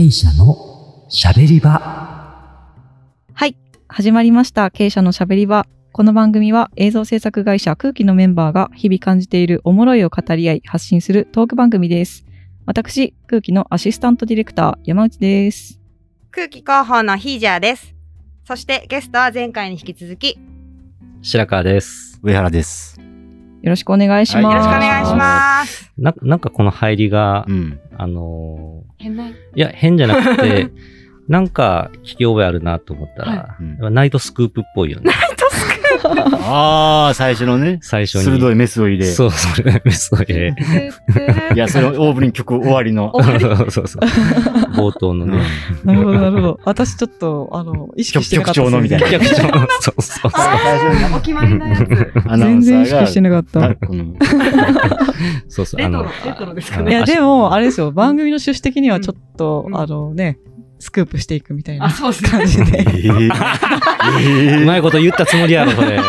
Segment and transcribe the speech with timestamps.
[0.00, 1.72] 経営者のしゃべり場
[3.34, 3.54] はい。
[3.86, 4.70] 始まりました。
[4.70, 5.66] 経営者のしゃべり場。
[5.92, 12.24] この番組は映像制作会社空気のメンバーが日々感じているおもろいを語り合い発信するトーク番組です。
[12.64, 15.78] 私、空気のアシスタントディレクター山内です。
[16.30, 17.94] 空気広報のヒージャーです。
[18.46, 20.36] そしてゲストは前回に引き続き、よ
[21.20, 22.18] 白川です。
[22.22, 23.09] 上原です。
[23.62, 24.46] よろしくお願いします。
[24.46, 25.92] はいろしくお願いします。
[25.98, 27.80] な、なんかこの入りが、うん。
[27.96, 30.70] あの変ないーいや、変じゃなくて、
[31.28, 35.12] なんか聞き覚えあるなと思ったら、うんやっぱナイトスクープっぽいよね。
[36.04, 38.24] ああ、最初のね、最初に。
[38.24, 39.06] 鋭いメスを入れ。
[39.06, 40.54] そう、それ、メスを入れ。
[41.54, 43.12] いや、それオープニング曲終わりの。
[43.20, 43.22] そ
[43.66, 44.02] うそうそう。
[44.74, 45.42] 冒頭のね。
[45.84, 46.60] なるほど、なるほど。
[46.64, 50.30] 私ちょっと、あの、意識してなかった局長のみたいな逆調のそうそうそう。
[50.32, 53.60] 最初にお決まりの全然意識してなかった。
[55.48, 55.84] そうそう。
[55.84, 60.38] あのレトロですかあねいや、でも、あれですよ、番組の趣旨的にはちょっと、うんあのね、
[60.80, 62.30] スクープしていくみたいなあ、そうですね。
[62.30, 62.62] 感じで。
[62.80, 63.30] えー
[64.20, 65.98] え うまいこと言ったつもりやろ、それ。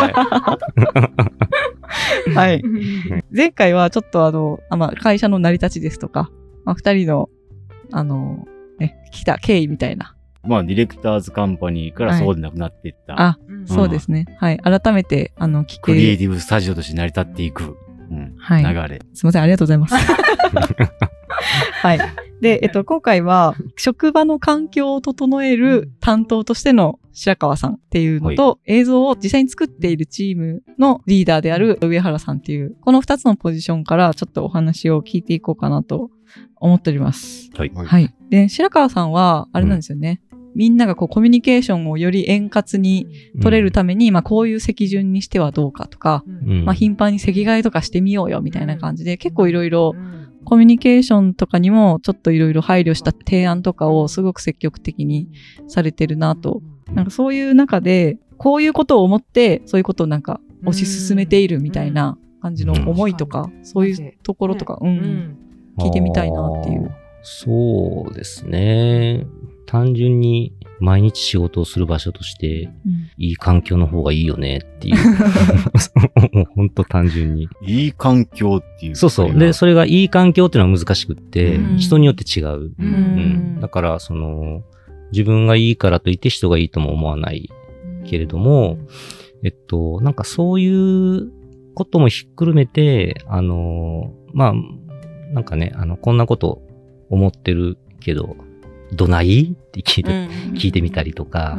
[2.34, 2.64] はい。
[3.36, 6.32] 前回はちょっとあの、あまあ、会社の成り立ちですとか、
[6.66, 7.30] まあ、二人の、
[7.92, 8.48] あの、
[8.80, 10.16] ね、来た経緯みたいな。
[10.44, 13.22] まあ、ディレクターズカンパニーからそうでなくなっていった。
[13.22, 14.26] あ、うんそうですね。
[14.40, 14.58] はい。
[14.60, 17.78] 改めて、あの、聞け、クリエイティブスタジオとして成り立っていく、
[18.10, 19.02] うんはい流れ。
[19.14, 19.96] すいません、ありがとうございます。
[21.82, 22.00] はい。
[22.42, 36.10] で、えっと、今回は、職場の環境を整える担当としての白川さんっていうのと、映像を実際に作っているチームのリーダーである上原さんっていう、この二つのポジションからちょっとお話を聞いていこうかなと
[36.58, 37.52] 思っております。
[37.56, 37.72] はい。
[37.76, 38.14] はいはい。
[38.30, 40.22] で、白川さんは、あれなんですよね。
[40.56, 43.08] みんながこうコミュニケーションをより円滑に
[43.42, 50.21] 取れるために、まあこういう席順にしてはどうかとか、うんまあ頻繁に席替えとかしてみようよみたいな感じで、結構いろいろうん
[50.52, 55.30] コミュニケーションとかにもちょっといろいろ配慮した提案とかをすごく積極的に
[55.70, 56.62] されてるなと。
[56.92, 65.38] なんかそういう中で、こういうことを思って、そういうことをなんか推し進めているみたいな感じの思いとか、そういうところとか、う、うんん。
[65.80, 66.92] 聞いてみたいなっていう。
[67.22, 69.26] そうですね。
[69.68, 72.70] 単純に毎日仕事をする場所として、
[73.18, 74.96] いい環境の方がいいよねっていう。
[76.36, 77.48] もう本当単純に。
[77.62, 78.96] いい環境っていう。
[78.96, 79.38] そうそう。
[79.38, 82.48] で、それがいい環境っていうのは難しくって、うん人によって違う。
[82.48, 82.88] ううん
[83.58, 83.60] ん。
[83.62, 84.64] だから、その、
[85.12, 87.50] 自分がいいからといって人がいいとも思わない
[88.06, 88.78] けれども、
[89.44, 91.32] えっと、なんかそういう
[91.76, 94.54] こともひっくるめて、あの、まあ、
[95.34, 96.62] なんかね、あの、こんなこと
[97.10, 98.36] 思ってるけど、
[98.92, 99.56] どない？
[99.58, 100.12] って聞いて、
[100.58, 101.58] 聞いてみたりとか、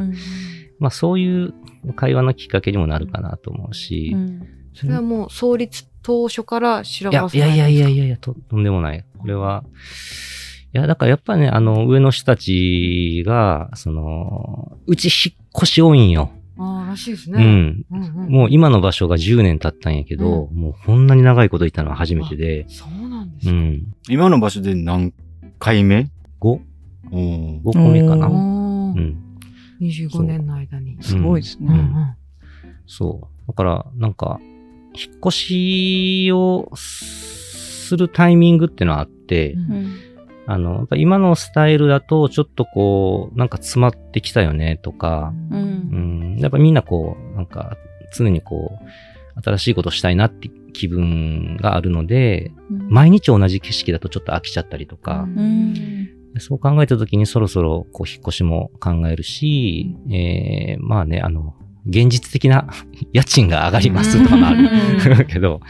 [0.79, 1.53] まあそういう
[1.95, 4.15] 会話のきっかけにもなるかなと思うし。
[4.75, 9.05] それはもう創立当初から白川さんいやいやいやいやいやと、とんでもない。
[9.19, 9.63] これは、
[10.73, 16.31] いや、だからやっぱね、あの、上の人たちが、その、うち引っ越し多いんよ。
[16.57, 17.43] ああ、らしいですね。
[17.43, 17.85] うん。
[17.91, 22.65] うんうん、もう今の場所が10年経ったんやけど、うん、もうこんなに長いこといたのは初めてで。
[22.67, 25.13] そうなんですか、うん、今の場所で何
[25.59, 26.09] 回目
[26.41, 26.59] ?5。
[27.13, 28.27] 5個目かな。
[28.27, 29.17] うん、
[29.81, 30.97] 25年の間に。
[31.01, 31.67] すごいですね。
[31.69, 31.75] うん。
[31.75, 32.15] うん、
[32.85, 33.47] そう。
[33.47, 34.39] だから、なんか、
[34.95, 39.55] 引っ越しをするタイミングっていうのはあって、
[40.45, 47.77] あの、やっぱ今のスタイルだと、ちょっとこう、なんか詰まってきたよねとか、うん、うん、やっぱみんなこう、なんか
[48.13, 56.02] 常にこう、新しいことしたいなって気分があるので、うん、毎日同じ景色だとちょっと飽きちゃったりとか、うん。
[56.39, 61.55] そう考えた時にそろそろこう引っ越しも考えるし、えー、まあね、あの、
[61.87, 62.67] 現実的な
[63.13, 64.69] 家賃が上がりますとかもある。
[65.27, 65.61] けど、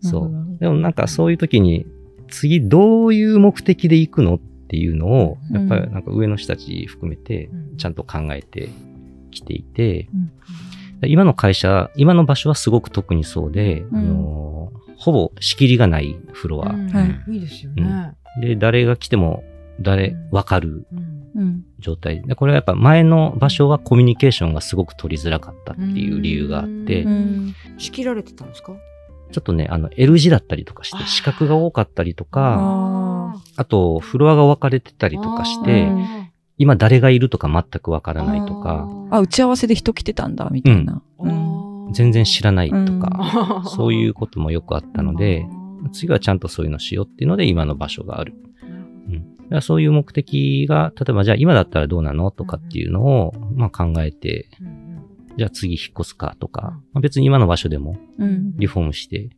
[0.00, 0.58] そう。
[0.60, 1.86] でもなんかそういう時に、
[2.28, 8.68] 次どういう目的で行くのっていうのを、やっぱりなんか上の人たち含めて、ちゃんと考えて
[9.30, 10.08] きていて、
[11.06, 13.98] 今の会社、今の場所はすごく特にそうで、うん。
[13.98, 16.72] あのほぼ仕切りがないフロア。
[16.72, 17.32] はい。
[17.34, 18.12] いいですよね。
[18.40, 19.42] で、誰が来ても
[19.80, 20.28] 誰うん。
[20.30, 20.86] わかる。
[21.80, 22.22] 状態。
[22.22, 27.54] で、これはやっぱ前の場所はコミュニケーションがすごく取りづらかったっていう理由があって、うん。
[27.76, 28.72] 仕切られてたんですか？
[29.32, 41.02] ちょっとね、あの L 字だったりとかして、四角が多かったりとか、ああとフロアが分かれてたりとかしてうん、今誰がいるとか全くわからないとか、あ、打ち合わせで人来てたんだ、みたいな。
[41.18, 41.92] うん。
[41.92, 43.00] 全然知らないとうん。
[43.00, 45.46] か、そういうこともよくあったので、
[45.92, 48.34] 次はちゃんとそういうのしようっていうので今の場所がある。
[49.60, 54.48] そういう目的が、例えばじゃあ今だったらどうなのとかっていうのを、まあ、考えて、
[55.36, 58.56] じゃあ次引っ越すかとか、まあ、別に今の場所でもうん。
[58.56, 59.30] リフォームして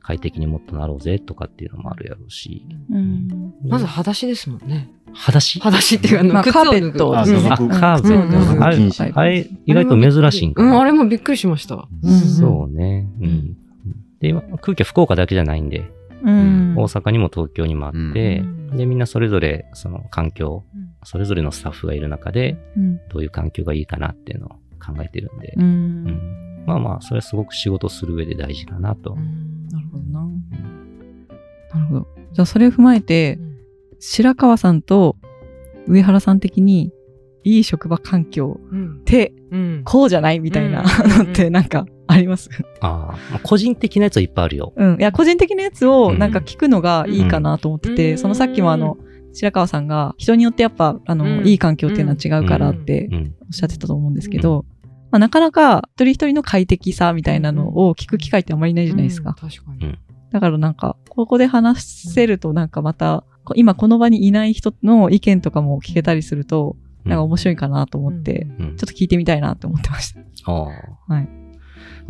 [0.00, 2.64] 快適にもっとなろうぜとかっていうのもあるやろうし。
[2.90, 3.52] うん。
[3.66, 4.88] まず裸足ですもんね。
[5.12, 5.58] 裸足？
[5.60, 8.78] 裸足っていうか、あの、まあカーペットあ、カーベットうんあれ
[9.14, 10.80] あれ、意外と珍しいんかうん、な。
[10.80, 11.88] あれもびっくりしました。
[12.38, 13.08] そうね。
[13.20, 13.56] うん。
[14.20, 15.90] で、今空気は福岡だけじゃないんで、
[16.22, 16.74] うん。
[16.76, 18.76] 大阪にも東京にもあって、うん。
[18.76, 23.00] で、みんなそれぞれ、その環境うん、それぞれのスタッフがいる中で、うん。
[23.08, 24.48] どういう環境がいいかなっていうのを
[24.84, 26.04] 考えてるんで、ううん。
[26.06, 29.14] んまあまあ、それはすごく仕事する上で大事かなと。
[29.14, 30.20] なるほどな。
[31.74, 32.06] なるほど。
[32.32, 33.38] じゃあそれを踏まえて、
[33.98, 35.16] 白川さんと
[35.86, 36.92] 上原さん的に、
[37.46, 38.96] いい職場環境うん。
[38.96, 39.82] ってうん。
[39.84, 42.50] こうじゃないみたいなうん のってなんかあります。
[42.80, 44.72] ああ、まあ個人的なやつはいっぱいあるよ。
[44.76, 45.00] うん。
[45.00, 48.18] いや、個人的なやつをなんか聞くのがいいかなと思ってて、うん。
[48.18, 48.96] そのさっきもあの、
[49.32, 51.46] 白川さんが人によってやっぱ、あの、うん。
[51.46, 53.34] いい環境っていうのは違うからってうん。
[53.42, 54.64] おっしゃってたと思うんですけど、
[55.12, 59.30] まあ、なかなか一人一人の快適さみたいなのを聞く機会ってあんまりないじゃないですか。
[59.30, 59.96] うん確かに。
[60.32, 66.76] だからなんか、ここで話せるとなんかまた、こ今この場にいない人の意見とかも聞けたりすると、
[67.06, 70.20] なんか面白いかなと思って、うんちょっと聞いてみたいなって思ってました。
[70.50, 70.52] あ
[71.08, 71.28] あはい。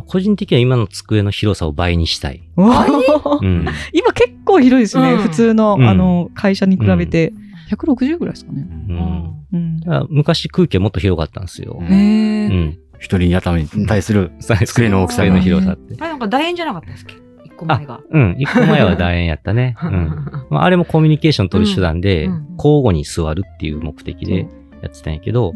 [0.07, 2.43] 個人的には今の机の広さを倍にしたい。
[2.57, 5.13] 今結構広いですね。
[5.13, 7.33] うん普通の、うんあの、会社に比べて。
[7.71, 8.67] 160ぐらいですかね。
[8.71, 11.79] うん昔空気はもっと広かったんですよ。
[11.83, 12.49] へうえ。
[12.49, 12.79] ん。
[12.99, 15.95] 一人頭に対する机の大きさ机の広さって。
[15.99, 17.15] あれなんか楕円じゃなかったですっけ？
[17.45, 18.01] 一個前が。
[18.11, 18.37] うん。
[18.39, 19.77] 一個前は楕円やったね。
[19.83, 19.91] うん。
[20.51, 22.25] まあ、あれもコミュニケーション取る手段で、
[22.59, 24.47] 交互に座るっていう目的で
[24.87, 25.55] やってたんやけど、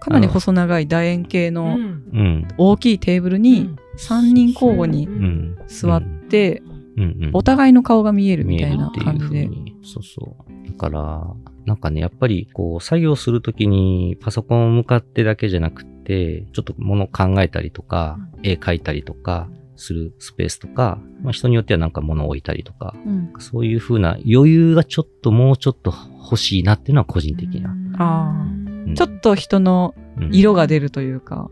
[0.00, 1.80] かなり細長い楕円形うのん
[2.12, 2.48] うん。
[2.58, 5.56] 大きいテーブルに3人交互にうん。
[5.68, 6.62] 座って、
[6.96, 7.02] うん。
[7.02, 7.30] うん。
[7.32, 9.48] お互いの顔が見えるみたいな感じで。
[9.82, 10.68] そうそう。
[10.68, 11.34] だから、
[11.66, 25.94] なんかね、やっぱりこう、作業するときにパソコンを向かってだけじゃなくて、ちょっと物考えたりとか、絵描いたりとかするスペースとか、まあ人によってはなんか物を置いたりとか、うんそういう風な余裕がちょっともうちょっと
[26.32, 27.74] 欲しいなっていうのは個人的な。
[27.98, 28.46] あ
[28.86, 31.50] うんちょっと人のうん色が出るというか。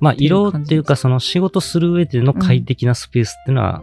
[0.00, 3.82] まあ色っていうかその仕事する上での快適なスペースっていうのは、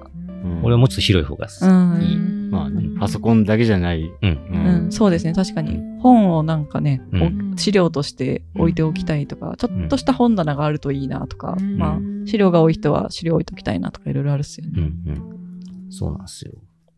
[0.62, 2.18] 俺はもうちょっと広い方がいい
[2.54, 4.12] まあね、パソコンだけじゃない。
[4.22, 4.84] うん。
[4.84, 5.34] うん、そうですね。
[5.34, 5.82] 確かに。
[6.00, 14.74] 本をなんかね、うんお資料として置いておきたいとか、ちょっとした本棚があるといいなとか、うんまあ、資料が多い人は資料置いときたいなとかいろいろあるっすよね。
[14.76, 15.92] うんうん。
[15.92, 16.54] そうなんですよ。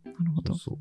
[0.06, 0.56] なるほど。
[0.56, 0.78] そう。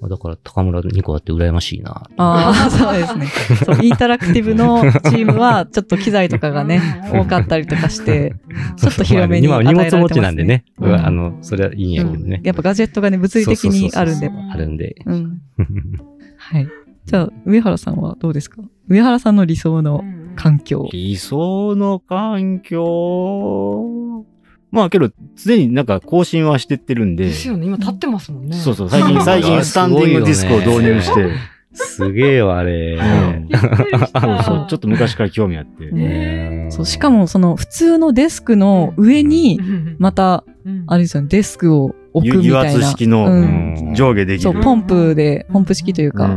[0.00, 2.08] まあだから、高村2個あって羨ましいな。
[2.16, 3.26] ああ、そうですね。
[3.64, 6.80] そう、インタラクティブのチームは、ちょっと機材とかがね、
[7.12, 8.34] 多かったりとかして、
[8.76, 10.64] ちょっと広めに与えられてますね物持ちなんでね。
[10.78, 12.40] うんあの、それはいいんやけどね。
[12.44, 14.96] やっぱガジェットがね、物理的にあるんであるんで。
[15.04, 15.42] うん。
[16.38, 16.68] はい。
[17.04, 18.62] じゃあ、上原さんはどうですか？
[18.88, 20.02] 上原さんの理想の
[20.36, 20.88] 環境。
[20.92, 24.24] 理想の環境？
[24.70, 27.24] まあけど、常になんか更新はしてってるんで。
[27.24, 27.66] ですよね。
[27.66, 28.56] 今立ってますもんね。
[28.56, 31.30] そうそう、最近、 最近スタンディングディスクを導入して。
[31.72, 32.98] すげえよ、あれ。
[32.98, 35.90] そう そう、ちょっと昔から興味あって。
[35.90, 39.60] ねそう、しかもその普通のデスクの上に、
[39.98, 40.44] また、
[40.86, 42.86] あれですよね、デスクを置くみ油たいな。
[42.86, 44.52] 圧式のうん上下できる。
[44.52, 46.28] そう、ポンプで、ポンプ式というか。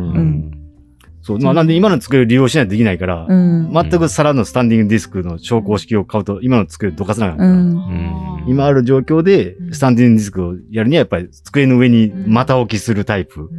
[1.24, 3.72] そう、まあなんで今の机を利用しないとできないから、うん。
[3.74, 7.52] 全くさらのスタンディングデスクの昇降式を買うと、今の机をどかさなあかんから。
[7.52, 7.58] うん。
[7.58, 13.50] うん今ある状況で、スタンディングデスクをやるにはやっぱり机の上にまた置きするタイプ。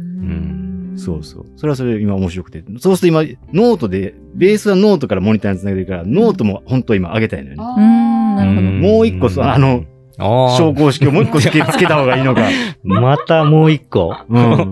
[0.97, 1.45] そうそう。
[1.57, 2.63] それはそれで今面白くて。
[2.79, 8.79] そうすると今、ノートで、ベースはノートからモニターにつなげてるから、ノートも本当は今上げたいのよね。
[8.79, 12.47] もう一個そあの、あ昇降式をもう一個つけつけた方がいいのか。
[12.83, 14.15] またもう一個。
[14.29, 14.69] うん。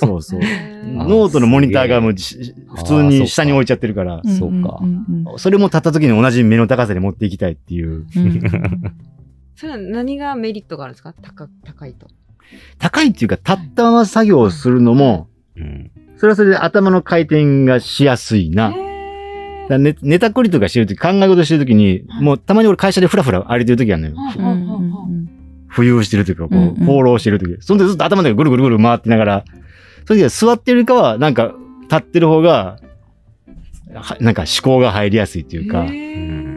[0.00, 0.40] そうそう。
[0.86, 4.80] ノートのモニターがもうし普通に下に置いちゃってるから、うんそうか
[5.36, 7.88] それも立った時に同じ目の高さに持っていきたいっていう。
[8.16, 8.40] うんうん
[9.58, 11.14] それは何がメリットがあるんですか？
[11.22, 12.08] 高高いと。
[12.78, 18.70] 高いっていうか、立ったまま作業するのも、うんそれはそれで頭の回転がしやすいな。
[18.70, 18.80] だか
[19.74, 24.16] ら寝寝たくりとかしてるとき、考え事してるときに、もうたまに俺会社でフラフラ歩いてるときあるのよ。
[25.70, 27.56] 浮遊してるというか、こう放浪してるとき。
[27.60, 29.44] そんでずっと頭でぐるぐるぐる回ってながら、
[30.06, 32.78] それで座ってるかは、なんか、立ってる方が、
[33.94, 36.56] はなんか思考が入りやすいっていうか、っうん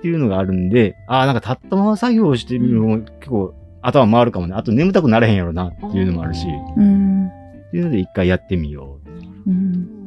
[0.00, 4.54] ていうのがあるんで、ああ、なんか立ったまま作業してるのも結構頭回るかもね。
[4.54, 7.26] あと眠たくなれへんやろなっていうのもあるし、うん。
[7.26, 8.98] っていうので一回やってみよ
[9.46, 9.50] う。
[9.50, 10.03] うん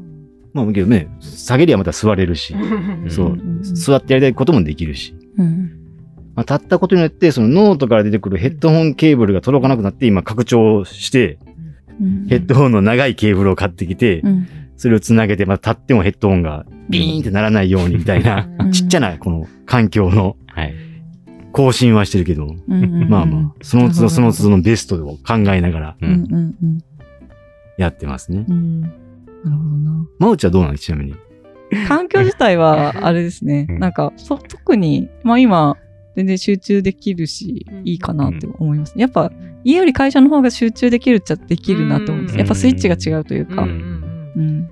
[0.54, 2.56] まあ、けどね、下げりゃまた座れるし、
[3.10, 3.28] そう。
[3.28, 3.62] うん。
[3.64, 5.16] 座ってやりたいこともできるし。
[5.38, 5.72] うん。
[6.36, 11.40] まあ、立ったことによって、そのノートから出てくるヘッドホンケーブルが届かなくなって、今拡張して、
[12.00, 12.28] うん。
[12.28, 14.48] ヘッドホンの長いケーブルを買ってきて、うん。
[14.78, 18.72] それをつなげて、また立ってもヘッドホンがビーンってならないようにみたいな、うん。
[18.72, 20.74] ちっちゃなこの環境のはい。
[21.52, 23.10] 更新はしてるけど、うん。
[23.10, 26.10] まあまあ、その都度その都度のベストを考えながらうん。
[26.10, 26.56] うん。
[26.62, 26.80] うん。
[27.78, 28.46] やってますね。
[28.48, 29.07] うん
[29.44, 30.08] なるほどな。
[30.20, 30.78] まうちはどうなの？
[30.78, 31.16] ちなみに。
[31.88, 33.68] 環境自体は、 あれですね。
[33.70, 35.76] うんなんか、そ特に、まあ今、
[36.16, 38.94] 全然集中できるしうん、いいかなって思います。
[38.98, 39.32] やっぱ、
[39.64, 42.34] 家より会社の方が集中できるっちゃできるなって思うんです。
[42.34, 43.64] うんやっぱスイッチが違うというか。
[43.64, 43.74] うんう
[44.38, 44.70] うんん。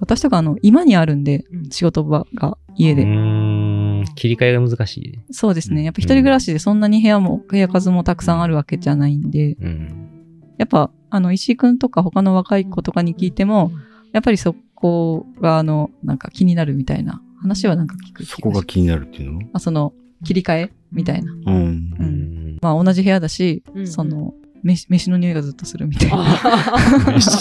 [0.00, 3.04] 私とか、あの、今にあるんでう、ん仕事場が家うで。
[3.04, 4.04] ーん。
[4.14, 5.18] 切り替えが難しい。
[5.30, 5.84] そうですね。
[5.84, 10.08] やっぱ一人暮らしでそんなに部屋も、部屋数もたくさんあるわけじゃないんで、うん。
[10.56, 13.72] やっぱ、あの、石井くんとか他の若い子とかに聞いても、
[14.12, 19.40] やっぱりそこが、あの、なんか気になるみたいな話はなんか聞くそこが気になるっていうの？
[19.52, 19.92] あその、
[20.24, 21.32] 切り替えみたいな。
[21.32, 21.40] うん。
[21.42, 21.46] う。
[21.46, 22.58] うんん。
[22.60, 26.36] まあ同じ部屋だし、うんその、飯、飯の匂いがずっとするみたいな。
[27.20, 27.38] そ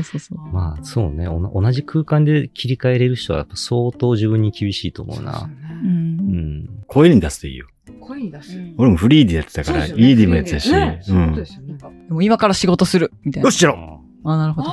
[0.00, 0.38] うそうそう。
[0.52, 1.28] まあ、そうね。
[1.28, 5.48] おな同じ空間で切り替えれる人はやっぱ相当自分に厳しいと思うな。
[5.84, 5.86] う。
[5.86, 6.16] うん
[6.64, 6.68] ん。
[6.88, 7.68] 声に出すといいよ。
[8.00, 8.58] 声に出す。
[8.76, 10.72] 俺もフリーでやってたから、そうですよね ED もやってたし。
[10.72, 11.34] ねそううん。
[11.34, 11.74] ですよね。
[12.08, 13.50] でも今から仕事するみたいなよ。
[13.52, 14.68] しろあ、なるほど。
[14.68, 14.72] あ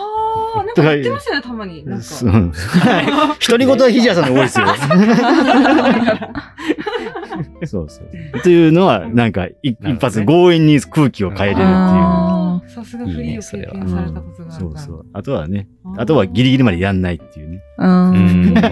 [0.62, 1.86] あ、なんか言ってますよね、たまに。
[1.90, 2.04] なんか。
[2.04, 2.52] そううん
[3.48, 4.68] 独り言はひじやさんの多いですよ。
[7.66, 8.42] そうそう。
[8.42, 11.70] というのは、なんか、一発強引に空気を変えれるっていう。
[11.70, 14.80] あさすがフリーを経験されたことがあるから。
[14.80, 15.06] そうそう。
[15.14, 17.62] あとはね、あとはギリギリまでやんないっていうね。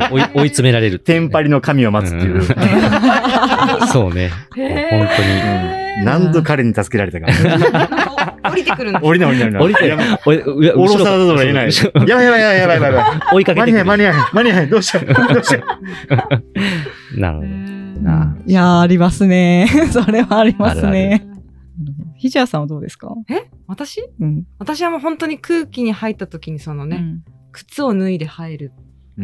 [0.10, 1.00] 追い詰められる。
[1.04, 2.44] テンパリの神を待つっていう。
[3.88, 4.30] そうね。
[4.56, 5.87] 本当に。
[6.00, 7.28] うん何度彼に助けられたか。
[7.28, 9.92] なんか降りてくるんです降りない降りない降りて
[10.74, 11.70] 降ろさざるを得ない。
[12.08, 13.36] やばいやばいやばいやばいやばい。
[13.36, 13.86] 追いかけてくる。
[13.86, 15.64] 間に合い間に合い間に合いどうしようどうしよ
[17.16, 17.20] う。
[17.20, 17.48] なるほど。
[18.04, 19.68] ないやー、ありますね。
[19.92, 21.26] それはありますね。
[22.16, 23.14] ひじやさんはどうですか？
[23.30, 23.50] え？
[23.68, 24.02] 私？
[24.20, 24.44] うん。
[24.60, 27.24] 私はもう本当に空気に入った時にそのね、うん
[27.54, 28.72] 靴を脱いで入る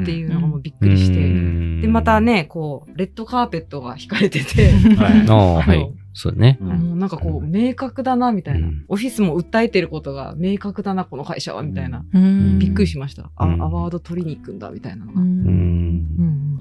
[0.01, 1.19] っていうのがもうびっうくりして。
[1.19, 2.19] んで、また。
[2.19, 5.93] ね、こう、レッドカーペットが引かれてて、はい。
[6.13, 6.57] そうね。
[6.61, 12.05] うんなんかこう、明確だな、みたいな、うんオフィスも訴えてることが明確だな、この会社は、みたいな。
[12.13, 13.31] うんびっくりしました。
[13.35, 15.21] あ、うんアワード取りに行くんだ、みたいなのが。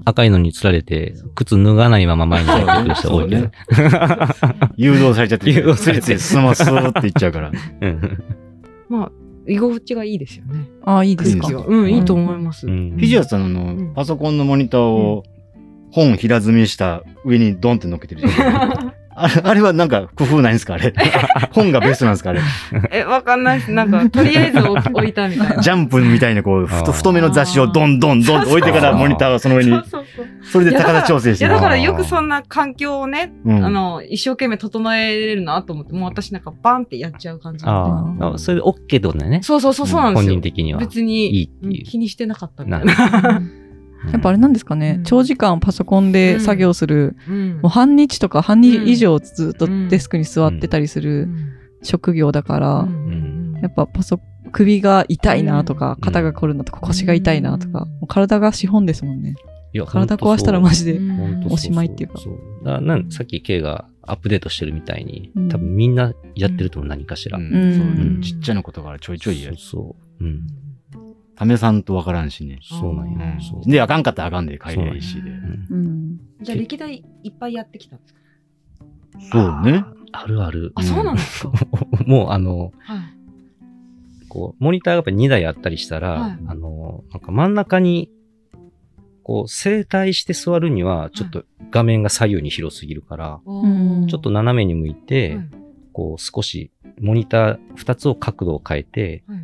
[0.05, 3.49] 赤いのに釣られて、靴脱がないまま前に入ってくる人多いけど。
[4.75, 7.51] 誘導されちゃって、誘導されてついつい進まそうって言っちゃうから。
[7.81, 8.23] うん
[8.89, 9.11] まあ、
[9.47, 10.67] 居心地がいいですよね。
[10.83, 11.47] ああ、いいですか？
[11.67, 12.67] うん、いいと思います。
[12.67, 15.23] うんフィジュアさんのうんパソコンのモニターを
[15.91, 18.93] 本平積みした上にドンって乗っけてるじゃん。
[19.15, 20.75] あれあれはなんか工夫ないんですか？
[20.75, 20.93] あれ。
[21.53, 22.31] 本がベストなんですか？
[22.31, 22.41] あれ。
[22.91, 23.71] え、わかんないです。
[23.71, 25.57] なんか、とりあえず置置いたみたいな。
[25.61, 30.25] ジャンプみたいなこう、太めの雑誌をドンドンドンと置いてからモニターをその上にそう、そうそう。
[30.43, 31.59] それで高さ調整しいや、だ。
[31.59, 38.23] からよくそんな環境をね、うんあの、一生懸命整えれるなと思って、もう私なんかバンってやっちゃう感じなんで。
[38.25, 39.39] ああ、それで OK ってことだよね。
[39.43, 40.29] そうそうそう、そうなんですよ。
[40.33, 40.79] 本人的には。
[40.79, 43.41] 別にいいっていううん気にしてなかったみたいなな。
[44.11, 45.03] やっぱあれなんですかね、うん。
[45.03, 47.53] 長時間パソコンで作業する、うん。
[47.61, 51.49] もう半日とか半日以上ずっとデスクに座ってたりすうるん。
[51.83, 53.59] 職業だから、うん。
[53.61, 54.19] やっぱパソ
[54.51, 56.01] 首が痛いなとか、うん。
[56.01, 59.35] 肩が凝るなとか、腰が痛いなとか、体が資本ですもんね。
[59.73, 60.99] いや体壊したらマジで。
[61.49, 62.19] おしまいっていうか。
[62.19, 62.33] そう。
[62.63, 65.49] だからなんさっき K がアップデートしてるみたいに、うん。
[65.49, 67.39] 多分みんなやってると思う何かしら。
[67.39, 67.53] うん。
[67.53, 67.57] う
[68.19, 68.21] ん。
[68.21, 70.23] ちっちゃなことからちょいちょいやそうそう。
[70.23, 70.41] うん。
[71.39, 72.59] 試さんとわからんしね。
[72.61, 73.37] そうなんや。
[73.65, 75.31] で、あかんかったらあかんで帰ればいいしで。
[76.41, 78.19] じゃあ歴代いっぱいやってきたんですか？
[79.31, 79.83] そうね。
[80.11, 80.71] あるある。
[80.75, 81.51] あ、そうなんですか？
[82.05, 82.99] もうあの、はい。
[84.29, 86.39] こう、モニターがやっぱ2台あったりしたら、はい。
[86.47, 88.09] あの、なんか真ん中に、
[89.23, 95.49] こう、正対して座るには、ちょっと画面が左右に広すぎるから、うんちょっと斜めに向いて、はい。
[95.93, 99.39] こう、少し、モニター2つを角度を変えて、はい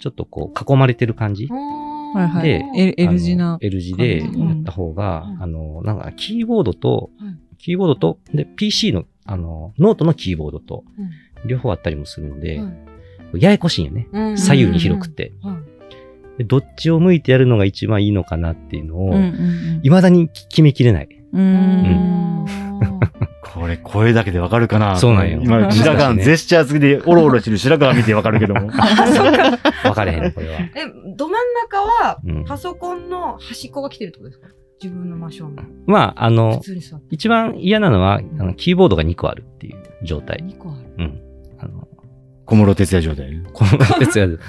[0.00, 2.42] ちょっとこう、囲まれてる感じはいはい。
[2.42, 3.58] で L 字なあの。
[3.60, 11.10] L 字でやった方が、うんあの、なんか、キーボードと、はいキーボードと、で、PC の、あの、ノートのキーボードと、うん
[11.46, 12.70] 両方あったりもするので、は
[13.34, 14.08] いややこしいんよね。
[14.12, 15.32] うん左右に広くて。
[16.46, 21.08] どっちを向いてやるのが一番いいのかなっていうのを、うんうん未だに決めきれない。
[21.32, 22.46] うん。
[22.80, 23.00] うん。
[23.42, 24.96] これ声だけでわかるかな？
[24.96, 28.70] そうなんよ今、白川のねジェスチャー付きでオロオロしてる白川見てわかるけども。
[28.70, 30.60] 分かれへん、これは。
[30.60, 30.70] え、
[31.16, 34.48] ど真ん中はうんパソコンの端っこが来てるってことですか？
[34.82, 35.68] 自分の真正面。
[35.86, 36.60] まあ、あ普の。
[37.10, 40.38] 一番嫌なのは、あのキーボードが2個あるっていう状態。
[40.42, 40.86] 2個ある。
[40.98, 41.20] うん。
[41.58, 41.86] あの、
[42.46, 43.42] 小室哲哉状態。
[43.52, 44.40] この鉄やる。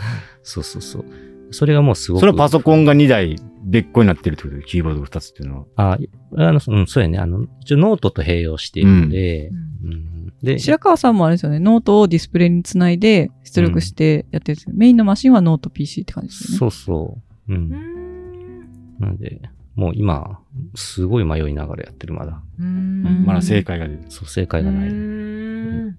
[0.43, 1.05] そうそうそう。
[1.51, 2.19] それがもうすごく。
[2.21, 4.55] それはパソコンが2台別個になってるってこと？
[4.55, 5.93] で、キーボードが2つっていうのは。
[5.93, 5.97] あ、
[6.37, 7.19] あの、うん、そうやね。
[7.19, 16.57] あの、一応ノートと併用しているので、うんうんで、白川さんもあれですよね、ノートをディスプレイにつないで出力してやってるんですけど、メインのマシンはノート PC って感じですよね。
[16.57, 17.17] そうそ
[17.47, 17.53] う。
[17.53, 17.55] う。
[17.55, 18.99] うんん。
[18.99, 19.41] なので、
[19.75, 20.39] もう今、
[20.73, 22.41] すごい迷いながらやってる、まだ。
[22.59, 24.03] うんまだ正解が出る。
[24.09, 24.89] そう、正解がない。
[24.89, 25.97] うん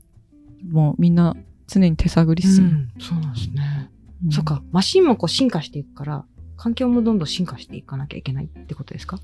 [0.71, 2.66] もうみんな常に手探りっすね。
[2.66, 3.90] うんそうなんですね。
[4.31, 4.45] そっ。
[4.45, 6.25] か、マシンもこう進化していくから、
[6.57, 9.19] 環境もどんどん進化していかなきゃいけないってことですか？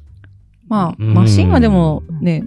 [0.67, 1.15] まあ、うん。
[1.15, 2.45] マシンはでもね、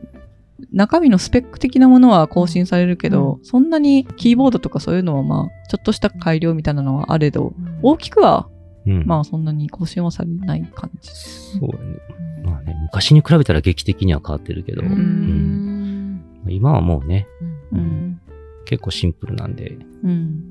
[0.71, 8.47] 中身のスペック的なものは更新されるけど、そんなにキーボードとかそういうのはまあ、ちょっとした改良みたいなのはあれど、大きくは
[8.85, 9.05] うん。
[9.05, 11.57] まあそんなに更新はされない感じです。
[11.59, 11.97] そうだね。
[12.43, 16.15] まあね、昔に比べたら劇的には変わってるけど、ううん。
[16.15, 16.23] ん。
[16.49, 17.27] 今はもうね、
[17.71, 17.81] ううん。
[17.81, 18.21] ん。
[18.65, 20.50] 結構シンプルなんで、うん。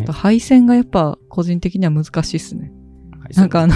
[0.00, 2.72] うんね配線がやっぱ個人的には難しいっすね。
[3.34, 3.74] なんかあの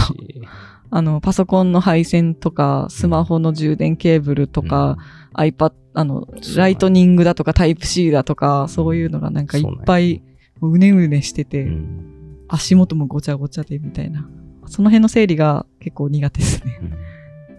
[0.94, 4.98] あの、パソコンの配線とか、スマホの充電ケーブルとか、
[5.32, 10.22] iPad、あの、ライトニングだとか、タイプ C だとか、そういうのがなんかいっぱい、
[10.60, 12.08] もううねうねしてて、うん
[12.54, 14.28] 足元もごちゃごちゃでみたいな。
[14.66, 16.78] その辺の整理が結構苦手ですね。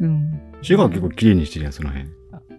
[0.02, 0.42] うん。
[0.62, 2.10] シェガは結構綺麗にしてるやん、その辺。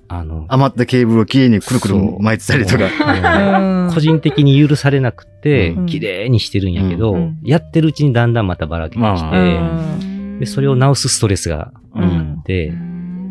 [0.08, 3.90] あの、余ったケーブルを綺麗にくるくる巻いてたりとか。
[3.94, 12.72] 個人的に許されなくてうん、綺麗にしてるんやけど、うんやってるうちにだんだんまたばらけてきまて、あで、それを直すストレスがうんあって、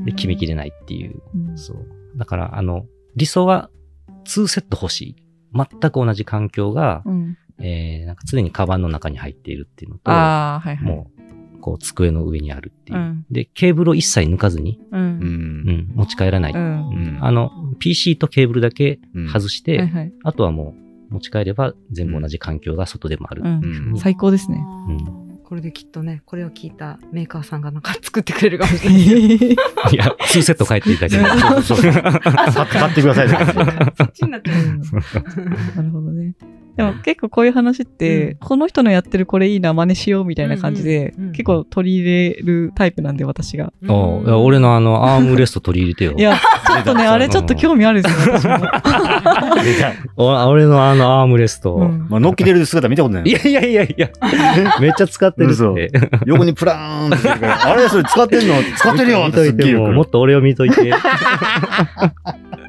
[0.06, 1.22] で、決めきれないっていう。
[1.36, 1.78] うんそう。
[2.18, 3.70] だから、あの、理想は
[4.26, 5.16] 2セット欲しい。
[5.56, 7.38] 全く同じ環境が、うん。
[7.60, 10.86] えー、なんか常にカバンの中に入っているっていうのと、ああ、はいはい。
[10.86, 11.24] もう、
[11.64, 13.00] こう、机の上にあるっていう。
[13.00, 14.98] うんで、ケーブルを一切抜かずに、う。
[14.98, 15.04] うん。
[15.04, 16.54] うんん、持ち帰らない。
[16.54, 16.60] うん。
[16.60, 20.14] うんあの、PC とケーブルだけうん外して、はいはい。
[20.24, 20.76] あとはも
[21.10, 23.44] う、持ち帰れば全部同じ環境が外でもある。
[23.44, 24.58] うんうん最高ですね。
[24.90, 25.23] うん
[25.54, 29.02] これできっとね、これを聞いたメーカーさんがなんか作ってくれるかもしれない。
[29.54, 29.56] い
[29.96, 31.62] や、2セット帰っていただければ。
[31.62, 31.92] そうそう。
[31.92, 33.38] 買って買ってくださいね。
[33.96, 35.76] そっちになっちゃう。
[35.78, 36.34] なるほどね。
[36.76, 43.72] でも結構こういう話って、うんこの人のやってるこれいいな、真似しようみたいな感じで、うんうんうん結構取り入れるタイプなんで、私が。
[43.88, 46.14] おういや俺のあの、アームレスト取り入れてよ。
[46.18, 48.58] いや、ちょっとね、あれちょっと興味あるんですよ、
[50.18, 51.76] 俺のあのアームレスト。
[51.76, 52.08] うん。
[52.10, 54.10] まあ、乗っけてる姿見たことないいやいやいやいや、
[54.80, 55.92] めっちゃ使ってるって。
[56.26, 58.56] 横にプラーンって あれそれ使ってんの？
[58.78, 60.90] 使ってるよっ見て言うといても、もっと俺を見といて。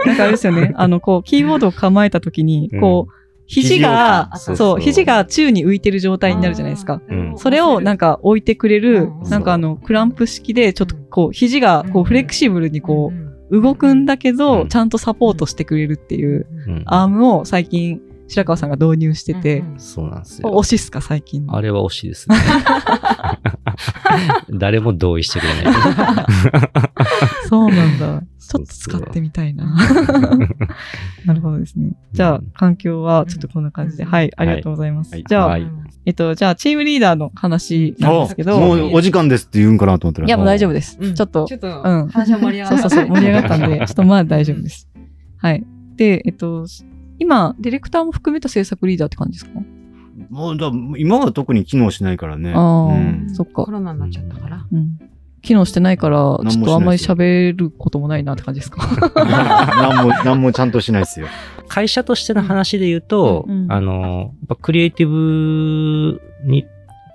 [0.07, 3.13] なんかあれですよね、あの、こう、キーボードを構えた時に、こう、
[3.47, 7.01] 肘が、そう、肘が宙に浮いてる状態になるじゃないですか。
[7.09, 7.35] うん。
[7.37, 13.19] それをなんか置いてくれるうん、なんかあの、クランプ式で、ちょっとこう、肘がこう、フレキシブルにこうん。
[13.19, 20.49] う、動くんだけうど、んちゃんとサポートしてくれるっていう、うんアームを最近、白川さんが導入してて、そうなんですよ。
[20.51, 21.57] 推しっすか、最近の。
[21.57, 22.37] あれは惜しいですね。
[24.51, 25.75] 誰も同意してくれない。
[27.49, 28.23] そうなんだ。
[28.39, 29.67] ちょっと使ってみたいな。
[31.25, 31.93] なるほどですね。
[32.13, 34.05] じゃあ、環境はちょっとこんな感じで。
[34.05, 35.13] うんはい、ありがとうございます。
[35.13, 35.67] はいじゃあ、はい
[36.07, 40.27] えっと、じゃあ、チームリーダーの話なんですけど、もうお時間ですって言うんかなと思ったら。
[40.29, 40.99] いや、もう大丈夫です。
[41.01, 42.79] うんちょっとちょ、っと、うん話は盛り上がる。
[42.79, 44.89] そうそうそう、盛り上がったんで、 ちょっとまあ大丈夫です。
[45.39, 45.65] はい。
[45.97, 46.67] で、えっと、
[47.19, 49.61] 今、ディレクターも含めた制作リーダーって感じですか？
[50.31, 52.53] もうだ今は特に機能しないからね。
[52.55, 53.71] ああ、うんそっかコ。
[53.71, 54.67] ロナになっちゃったから。
[54.73, 54.99] うん。
[55.43, 56.17] 機能してないから、
[56.49, 58.81] ちょっとあんまり喋ることもないなって感じですか？
[59.15, 61.27] 何も、何もちゃんとしないですよ。
[61.75, 66.65] 会社としての話で言うと、うんあの、やっぱクリエイティブに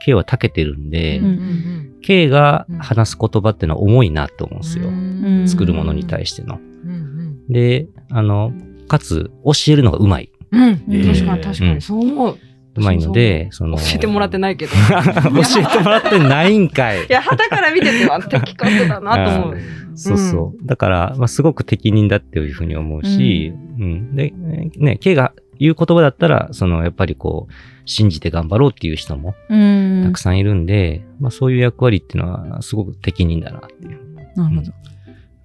[0.04, 4.92] K は長けてるんで、うんん K が話す言葉っていうのは重いなと思うんですよ。
[4.92, 6.58] ん作るものに対しての。
[6.58, 7.20] うんうん
[7.50, 8.52] で、あの、
[8.90, 10.30] かつ、教えるのがうまい。
[10.52, 10.62] うん。
[10.62, 12.38] えー確かに確かに、そう思う。
[12.80, 14.72] うまいので、その、教えてもらってないけど。
[14.82, 17.06] 教えてもらってないんかいい。
[17.10, 19.58] や、旗から見てては的確だなと思う。
[19.96, 20.66] そうそう。
[20.66, 24.16] だから、まあ、すごく適任だっていうふうに思うし、うん。
[24.16, 24.32] で、
[24.78, 27.54] ね、K が言う言葉だったら、その、やっぱりこう、
[27.86, 34.00] 信じて頑張ろうっていう人もうんたくさんいるんで、まあ、そういう役割っていうのは、すごく適任だなっていう。
[34.36, 34.72] なるほど。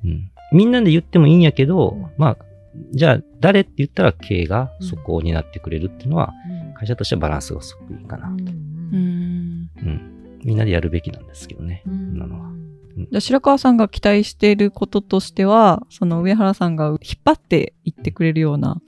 [0.05, 0.31] うん。
[0.53, 2.37] みんなで言ってもいいんやけど、まあ、
[2.93, 6.33] じゃあ、誰って言ったら K がそこを担ってくれるっていうのは、
[6.79, 8.29] 会社としてはバランスがすごくいいかな。
[8.29, 8.39] うん。
[8.41, 8.97] う
[9.83, 10.39] ん。
[10.43, 11.83] みんなでやるべきなんですけどね。
[11.85, 12.51] こんなのは。
[12.97, 18.81] じゃあ白川さんが期待していることとしては、その上原さんが引っ張っていってくれるような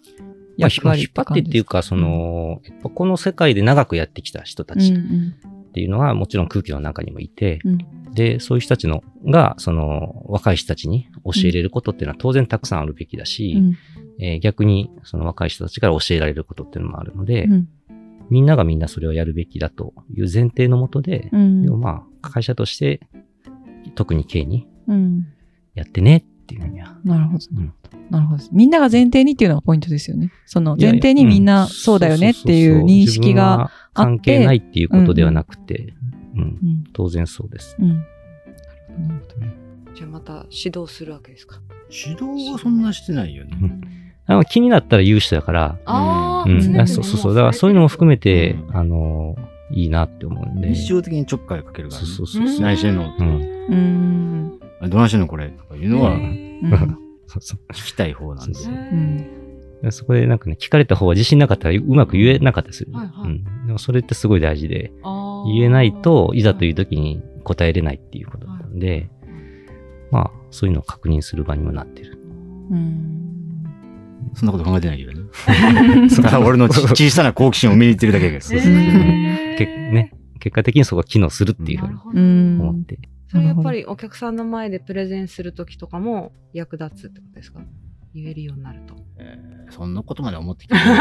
[0.59, 5.35] まあ、役割引っ張ってっていうか、その、やっぱこの世界で長くやってきた人たちっうん
[5.75, 7.79] ていうのは、もちろん空気の中にもいて、うん
[8.15, 13.77] で、そういう人たちの、が、その、若い人たちに教えれることっていうのは当然たくさんあるべきだし、うん
[14.19, 17.69] えー逆に、その若い人たちから教えられることっていうのもあるので、うん
[18.29, 22.99] みんながみんなそれをやるべきだという前提のもとで、うんでもまあ、会社として、
[23.95, 25.29] 特に K にうん
[25.77, 26.99] やってねっていうふうには。
[27.05, 27.73] なるほどうん。
[28.11, 28.43] なるほど。
[28.51, 30.33] みんなが前提にっていうのがポイントですよね。
[30.45, 33.43] その前提にみんうなそうだよねっていう認識が。
[33.43, 35.95] 自分は関係ないっていうことではなくて、
[36.35, 36.85] うん、うん。
[36.93, 37.77] 当然そうです。
[37.79, 37.89] うん。
[37.91, 38.05] なる
[38.99, 41.61] ほどじゃあまた指導するわけですか？
[41.91, 43.57] 指導はそんなしてないよね。
[44.27, 47.35] あの気になったら言う人だから、ああ、うんそうそうそう。
[47.35, 49.37] だからそういうのも含めて、うんあの、
[49.71, 50.75] いいなって思うんで。
[50.75, 52.07] 日常的にちょっかいかけるから、ね。
[52.07, 52.61] そうそうそう。
[52.61, 53.27] 何してんのうん。
[53.69, 54.61] うん。
[54.81, 56.61] あどないしてんのこれとかいうのはうん
[57.27, 58.55] そうそう聞きたい方なんで。
[58.55, 59.27] そううん
[59.83, 62.93] でそこでなんかね、聞かれた方は自信なかったらうまく言えなかったりする。
[62.93, 63.67] はいはいうん。
[63.67, 64.91] でもそれってすごい大事で、
[65.47, 69.11] 言えないといざという時に答えれないっていうことなんで、
[70.11, 72.19] まあ、そういうのを確認する場にもなってる。
[72.71, 73.26] うん
[74.35, 75.19] そんなこと考えてないけどね。
[76.15, 78.55] ただ俺のち小さな好奇心を見に行ってるだけやけど。
[79.93, 81.95] ね、結果的にそこが機能するっていうふうに
[82.61, 82.99] 思って。
[83.29, 87.61] それやっぱりお客さんの前でプレゼンするときとかも役立つってことですか？
[88.15, 88.95] 言えるようになると。
[89.19, 90.87] えーそんなことまで思ってきてない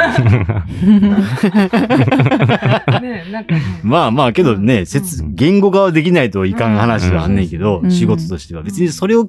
[3.01, 3.61] ねえ、なんかね。
[3.83, 8.63] まあまあ、けどね、説うん言語化はできないといかん話はあんねんけどう、ん仕事としては。
[8.63, 9.27] 別にそれを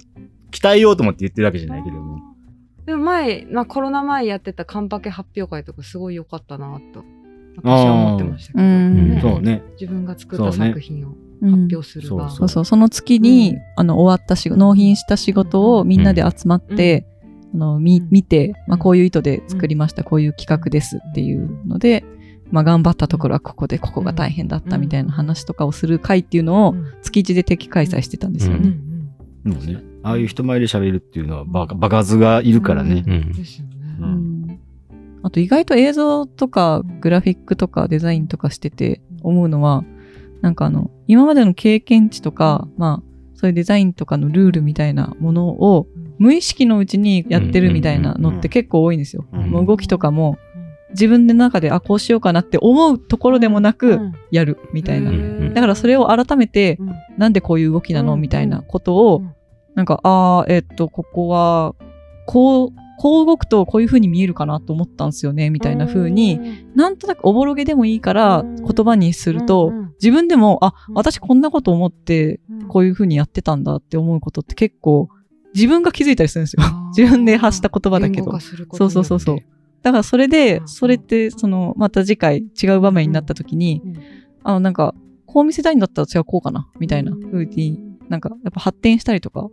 [0.50, 2.15] 鍛えようと思って言ってるわけじゃないけども。
[2.86, 7.04] でも前、まあコロナ前やってたカンパケ発表会とかすごい良かったなと、
[7.56, 9.10] 私は思ってましたけど、うん。
[9.14, 9.62] ねそうね。
[9.80, 12.30] 自分が作った作品をうん発表する場。
[12.30, 13.60] そうそう、その月に、うん。
[13.76, 17.06] あの、終わった納品した仕事をみんなで集まって、
[17.54, 22.04] あの、み、見て、まあ、こういう意図で作りました、こういう企画ですっていうので、
[22.50, 28.62] まあ、頑張ったところはここで、ここが大変だったみたいな話とかをする会っていうのを、月一で定期開催してたんですようん。
[28.62, 28.76] ね。
[29.46, 29.52] うん。
[29.52, 33.02] もうね、ああいう人前で喋るっていうのはバカ、バカ数がいるからね。
[33.06, 33.32] うん。
[33.32, 33.74] ですよね。
[33.98, 34.42] ううん。
[34.42, 34.60] ん
[35.24, 39.84] あと意外と映像とかグラフィックとかデザインとかしてて思うのは、
[40.42, 45.88] なんかあの、今までの経験値とか、まあ、そういうデザインとかのルールみたいなものを
[46.18, 49.26] 無意識のうちにやってるみたいなのって結構多いんですよ。
[49.32, 49.50] うん。
[49.50, 50.38] もう動きとかも
[50.90, 53.98] 自分の中で、あ、こうしようかなって思うところでもなく
[54.30, 55.10] やるみたいな。
[55.10, 55.52] ん。
[55.52, 56.94] だからそれを改めて、うん。
[57.18, 58.14] なんでこういう動きなの？
[58.14, 59.34] うんみたいなことをうん、
[59.76, 61.74] なんか、ああ、えっと、ここは、
[62.26, 70.94] こう、こう動くとこういう風に見えるかなと思ったんですよね、みたいな風に、なんとなくおぼろげでもいいからうん言葉にすると自分でも、あ、うん。
[70.94, 75.08] 私こんなこと思って、こういう風にやってたんだって思うことって結構、
[75.54, 76.62] 自分が気づいたりするんですよ。
[76.96, 78.38] 自分で発した言葉だけど。
[78.72, 79.38] そうそうそうそう。
[79.82, 83.82] だからそれで、うんそれって、その、また次回違う場面になった時に、
[84.42, 84.94] あの、なんか、
[85.26, 87.78] こう見せたいんだったら私はこうかな、みたいな風に、
[88.08, 89.48] なんか、やっぱ発展したりとか、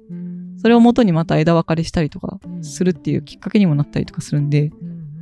[0.57, 4.71] それをもとにまた枝分かれしたりとかするっていうきっかけにもなったりとかするんで、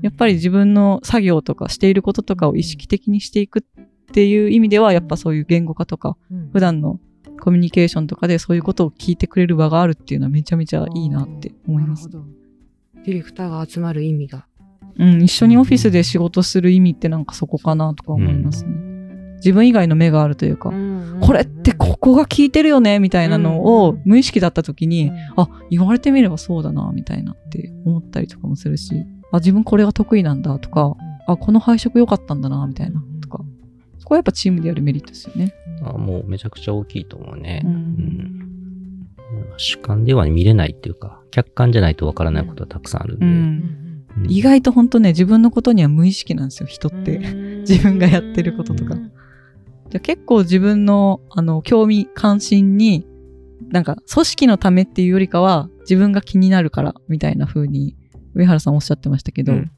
[0.02, 6.18] やっぱり自分の作業とかしていることとかを意識的にしていくっていう意味では、やっぱそういう言語化とか、
[6.52, 7.00] 普段の
[7.40, 12.08] コミュニケーションとかでそういうことを聞いてくれる場があるっていうのはめちゃめちゃいいなって思います。
[12.08, 12.42] なるほど
[13.04, 14.46] ディレクターが集まる意味が。
[14.98, 18.76] うん、一緒にオフィスで仕事する意味ってなんかそこかなとか思いますね。
[19.44, 20.72] 自分以外の目があるというか、
[21.22, 30.96] これってここが効いてるよねみたいなのを無意識だった時に、あ、言われてみればそうだなみたいなって思ったりとかもするし、あ、自分これが得意なんだとか、
[31.28, 33.44] あ、この配色良かったんだなみたいなとか、
[34.00, 35.54] そこはやっぱチームでやるメリットですよね。
[35.84, 37.62] あもうめちゃくちゃ大きいと思うね。
[37.66, 37.76] ううん。
[37.76, 38.52] ん
[39.58, 43.26] 主観では見れないっていうか、客観じゃないとわからないことはたくさんあるんで。
[43.26, 44.24] うん。
[44.24, 44.32] うん。
[44.32, 47.20] 意外と本当ね、自分のことには無意識なんですよ、人って。
[47.68, 48.98] 自分がやってることとか。
[49.92, 53.06] じゃあ結構自分の、あの、興味、関心に、
[53.70, 57.96] なんか、組織のためっていうよりかは、自分が気になるから、みたいな風に、
[58.34, 59.72] 上原さんおっしゃってましたけど、うん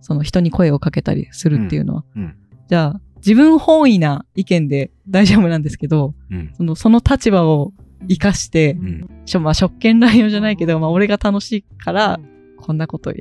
[0.00, 2.04] その人に声をかけたりするっていうのは。
[2.16, 2.36] うん。
[2.68, 6.50] じゃあ、自分本位な意見で大丈夫なんですけど、うん。
[6.56, 7.72] その、その立場を
[8.08, 9.08] 活かして、うん。
[9.26, 12.18] しょまあ、職権乱用じゃないけど、まあ、俺が楽しいから、
[12.58, 13.12] こんなこと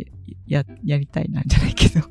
[0.48, 2.02] や、やりたいな、じゃないけど。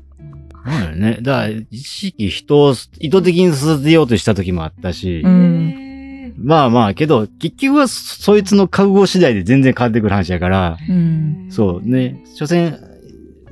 [0.69, 1.17] そうだよね。
[1.21, 6.33] だから、一時期人を意図的に育てようとした時もあったし、うん。
[6.37, 11.47] まあまあ、けど、結局はそそいつの覚悟次第で全然変わってくる話やから、うん。
[11.49, 12.23] そうね。
[12.35, 12.79] 所詮、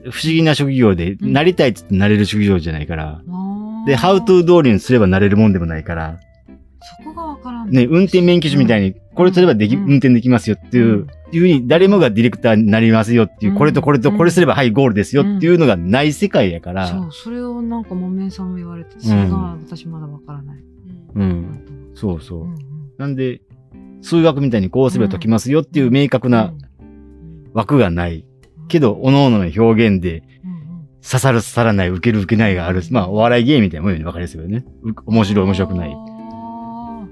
[0.09, 3.21] 不思議な職業で、なりたいって言ってなれる職業じゃないから、
[3.85, 6.19] で、how to 通りにすればなれるもんでもないから、
[6.81, 7.69] そこがわからん。
[7.69, 20.57] ね、運転免許証みたいに、これすればでき、うん運転できますよっていう、うんいうふうに誰もがディレクターになりますよっていう、うんこれとこれとこれすれば、はい、ゴールですよっていうのがない世界やから、そう、それをなんか木綿さんも言われて、それが私まだわからない。
[21.15, 21.91] うん。
[21.95, 22.43] そうそう。
[22.43, 23.41] うんなんで、
[24.01, 26.53] 数学みたいにこうすれば解きますよっていう明確な
[27.53, 28.25] 枠がない。
[28.67, 30.23] けど、各々の表現で
[31.01, 32.81] 刺さる刺さらない、受ける受けないがある。
[32.91, 34.65] まあ、お笑い芸みたいなもんよね、わかりやすいよね。
[34.83, 35.95] う面白い面白くない。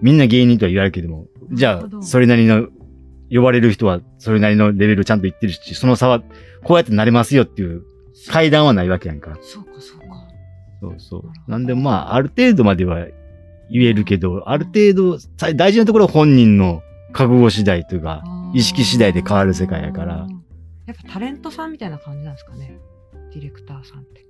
[0.01, 2.67] みんな芸人とは言われるけども、じゃあ、それなりの、
[3.31, 6.21] 呼ばれる人はそれなりのレベルちゃんと言ってるし、その差は、
[6.63, 7.84] こうやってなれますよっていう
[8.29, 9.38] 階段はないわけやんか。
[9.41, 10.05] そうか、そうか。
[10.81, 11.51] そうそう。
[11.51, 13.05] なんでまあ、ある程度までは
[13.69, 16.81] 言えるけど、ある程度、さ大事なところは本人の
[17.13, 20.27] 覚悟次第というか、意識次第で変わる世界やから。
[20.86, 22.79] やっぱタレントさんみたいな感じなんですかね。
[23.34, 24.25] ディレクターさんって。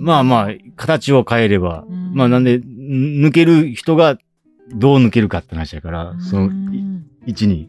[0.00, 2.60] まあまあ、形を変えれば、うんまあなんで、
[2.92, 4.18] 抜ける人が
[4.74, 6.46] どう抜けるかって話やから、その、
[7.26, 7.68] い1に。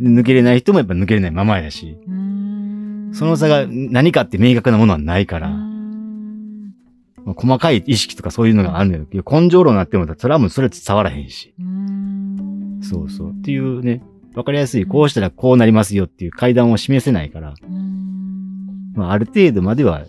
[0.00, 1.96] で抜けれない人もやっぱ抜けれないままやし、
[3.12, 11.54] その差が何かって明確なものはないから、まあ細かい意識とかそういうのがあるんだけど、根性論になっても、それはもうそれ伝わらへんし。
[12.82, 13.30] そうそう。
[13.32, 14.02] っていうね、
[14.34, 17.54] わかりやすい、こうしたらこうなりますよっていう階段を示せないから、
[18.94, 20.06] まあ、ある程度までは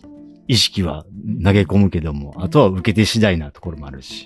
[0.51, 1.05] 意識は
[1.45, 4.25] 投げ込むけども、あとは受けて次第なところもあるし。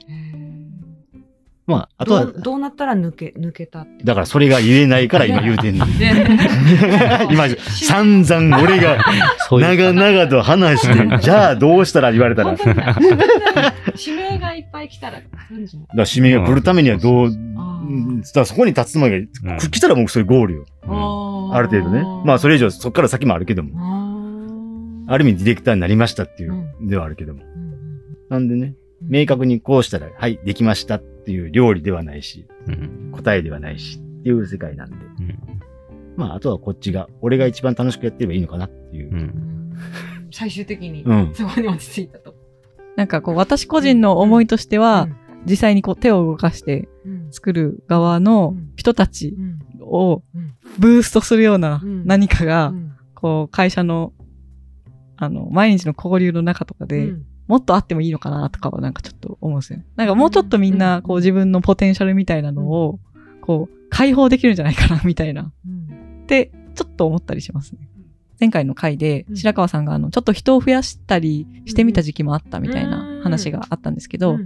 [1.67, 4.03] まあ、あとはどう、どうなったら抜け、抜けたって。
[4.03, 5.85] だからそれが言えないから今言うてんの。
[5.85, 8.97] ね 今、散々俺が
[9.51, 12.55] 長々と話して、 じゃあどうしたら言われたら。
[13.95, 20.65] 指名がいっぱい来たら来るんじゃないら指名が来るためにはどう、あうんだからそこに立つのが、来たらもうそれゴールよ。
[20.87, 22.03] ーある程度ね。
[22.25, 24.14] まあそれ以上そっから先もあるけども。
[25.07, 27.41] あある意味ディレクターになりましたっていううではあるけども。
[28.29, 33.11] なんでね、明確にこうしたら、はい、できましたっていう料理ではないし、うん。
[33.13, 34.95] 答えではないしっていう世界なんで。
[34.95, 35.39] うん。
[36.15, 39.11] まああとはこっちが、俺が一番楽しくやってればいいのかなっていう。
[39.11, 39.15] う。
[39.15, 39.73] ん。
[40.31, 41.33] 最終的にうん。
[41.33, 42.35] そこに落ち着いたと。
[42.95, 45.07] なんかこう、私個人の思いとしては、
[45.45, 47.27] 実際にこう手を動かしてうん。
[47.31, 49.59] 作る側の人たちうん。
[49.81, 50.55] をうん。
[50.79, 52.05] ブーストするようなうん。
[52.05, 52.91] 何かが、うん。
[53.13, 54.13] こう、会社の、
[55.17, 57.25] あの、毎日の交流の中とかで、うん。
[57.47, 59.85] もっとあってもいいのかなとかはなんかちょっと思うんですよね。
[59.95, 62.99] なんかもうちょっとみんな、こう自分のポテンシャルみたいなのを、
[63.41, 65.51] こう、解放できるんじゃないかな、みたいな。
[65.67, 66.23] うん。
[66.23, 67.87] って、ちょっと思ったりしますね。
[68.39, 69.37] 前回の回でう、ん。
[69.37, 74.37] 白川さんがあの、ちょっと人を増やしたりしてみた時期もあったみたいな話があったんですけど、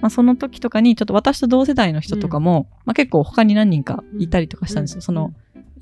[0.00, 5.00] まあその時とかに、ちょっと私と同世代の人とかも、まあ結構他に何人かいたりとかしたんですよ。
[5.00, 5.32] その、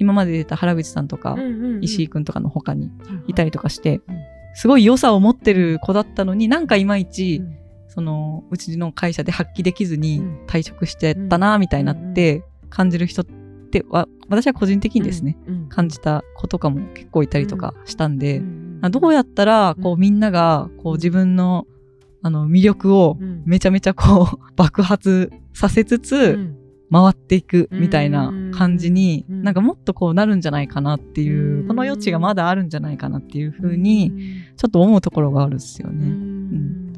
[0.02, 1.36] 今まで出た原口さんとか、
[1.80, 2.90] 石井くんとかの他に
[3.28, 4.16] いたりとかしてうん、
[4.54, 7.58] すごい良さを持ってる子だったのに、なんかいまいち、うん。
[7.88, 10.46] その、うちの会社で発揮できずにうん。
[10.46, 13.24] 退職してたな、みたいになって感じる人っ
[13.70, 15.68] ては、私は個人的にですね、うん。
[15.68, 18.42] 感じた子とかも結構いたりとかしたんで、
[18.90, 21.66] どうやったら、こううんみんなが、こう自分の、
[22.22, 23.42] あの、魅力をうん。
[23.46, 26.56] めちゃめちゃこう、爆発させつうつ、ん
[26.92, 29.42] 回っていくみたいな感じに、うん。
[29.42, 31.68] なんかもっとこうなるんじゃないかなっていうう、ん。
[31.68, 34.12] この余地がまだあるんじゃないかなっていうふうに、
[34.56, 36.06] ちょっと思うところがあるんですようね。
[36.06, 36.92] ん。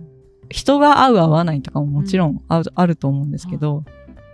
[0.51, 3.85] 人が合う合わないとかももちろんある,、あると思うんですけど、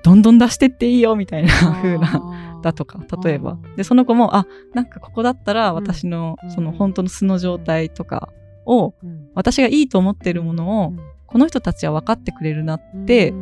[0.03, 3.59] どんどん出してっていいよみたいな風な、だとか、例えば。
[3.77, 6.51] で、その子も、あ、なんかここだったら私のうん。
[6.51, 8.33] その本当の素の状態とか
[8.65, 9.29] を、うん。
[9.35, 10.95] 私がいいと思ってるものを、
[11.27, 13.33] この人たちは分かってくれるなって、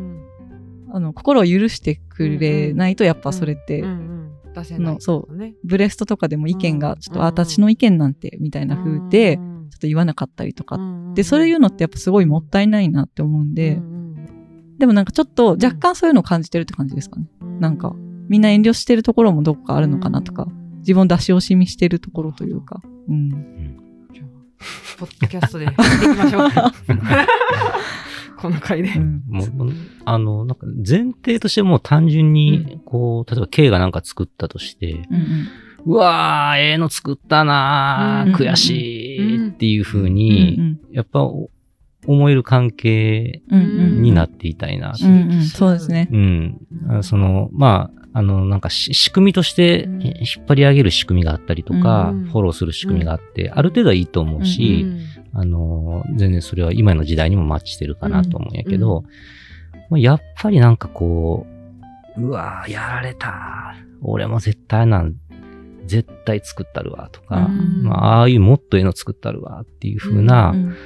[0.91, 4.19] あの、心を許してくれないと、やっぱそれって、うんうん
[4.55, 5.55] 出せないのそうね。
[5.63, 10.79] ブレストとかでも意見が、ちょっと、私の意見なんて、みたいな風で、ちょっと言わなかったりとか。
[11.15, 13.81] で、そういうのってやっぱすごいもったいないなって思うんで、
[14.79, 17.27] でもなんかちょっと若干そういうのを感じてるって感じですかね。
[17.61, 17.95] なんか
[18.29, 20.47] みんな遠慮してるところもどっかあるのかなとか、
[20.79, 22.81] 自分を出し惜しみしてるところというか。
[23.09, 23.31] うん。
[24.15, 24.27] じゃあ
[24.99, 26.51] ポッドキャストでやっていきましょう
[28.39, 28.91] この回で。
[28.91, 29.23] うん。
[29.29, 29.73] もう、
[30.05, 35.49] あの、なんか前提としてもう単純に、こう、例えば K がなんか作ったとして、うんうん。
[35.87, 39.45] うわー、ええの作ったなうんー、悔しうん。
[39.47, 41.51] いっていう風うんに、やっぱお
[42.07, 43.65] 思える関係うんう
[43.99, 44.03] ん。
[44.03, 44.95] になっていたいな。
[44.95, 46.09] そうですね。
[46.11, 46.59] うん。
[46.89, 54.87] あその、まあ、あの、なんかし仕組みとして引っ張り上げる仕組みがあったりとか、うんフォローする仕組みがあって、ある程度はいいと思うし、
[55.33, 59.05] あの、全然それは今の時代にもマッチしてるかなと思うんやけど、
[59.91, 61.59] まあやっぱりなんかこう、
[62.21, 63.75] うわーやられた。
[64.03, 65.15] 俺も絶対なん、
[65.87, 67.85] 絶対作ったるわとか、うん。
[67.85, 70.77] まあ、ああいうもっとええの作ったるわっていう風な、うん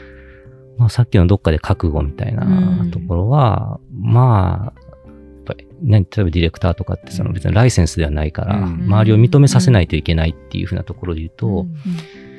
[0.79, 2.91] まあ、さっきのどっかで覚悟みたいなうん。
[2.91, 8.85] ところは、まあ、やっぱり、ね、例えばディレクターとかってその別にライセンスではないから、うん。
[8.85, 12.32] 周りを認めさせないといけないっていう風なところで言うと、うん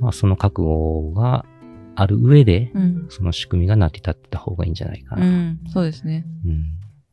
[0.00, 1.44] まあ、その覚悟が
[1.94, 3.06] ある上で、うん。
[3.10, 5.26] その仕組みが成り立ってた方がいいんじゃないかな。
[5.26, 5.60] うん。
[5.72, 6.24] そうですね。
[6.46, 6.64] うん。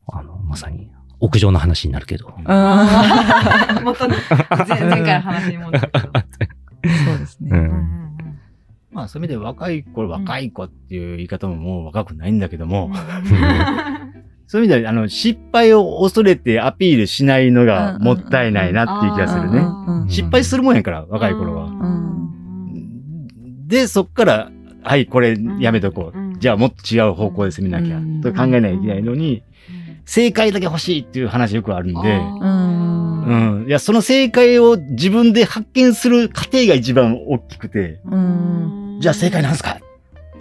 [0.06, 2.32] あの、まさに、屋上の話になるけど。
[2.46, 4.14] あ 元に
[4.68, 6.10] 前前回の話に戻るけど。
[6.12, 6.24] あ、
[7.06, 7.50] そうですね。
[7.52, 7.98] うん。
[8.90, 12.90] まあそういう意味で若い子、若い子っていう言い方ももう若くないんだけども、
[14.46, 19.62] そういう意味では、あの、失敗を恐れてアピールしないのがもったいないなっていう気がするね。
[20.08, 21.68] 失敗するもんやから、若い頃は。
[23.68, 24.50] で、そっから、
[24.82, 26.18] はい、これやめとこう。
[26.18, 26.40] うん。
[26.40, 27.98] じゃあもっと違う方向で攻めなきゃ。
[27.98, 29.42] うん、と考えなきゃいけないのに、
[30.06, 33.24] 正解だけ欲しいっていう話よくあるんで、うん
[33.60, 33.68] うん。
[33.68, 38.98] いや、その正解を自分で発見する過程が一番大きくて、うん。
[39.00, 39.80] じゃあ正解なんすか？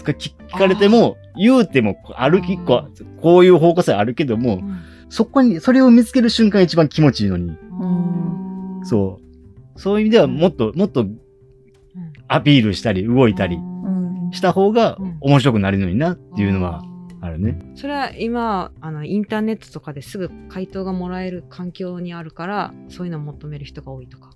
[0.04, 4.62] か聞聞かれても、言うても、歩き、こうこういう方向性あるけども、
[5.10, 7.50] そこに、それを見つける瞬間一番気持ちいいのに。
[7.50, 8.86] うん。
[8.86, 9.20] そ
[9.76, 9.80] う。
[9.80, 11.06] そういう意味では、もっと、もっと、
[12.28, 16.84] アピールしたり、動いたりうんした方が面白くなるのになっていうのは
[17.22, 17.60] あるね。
[17.76, 24.32] それは今あのインターネットとかですぐ回答がもらえる環境にあるからそういうのを求める人が多いとか。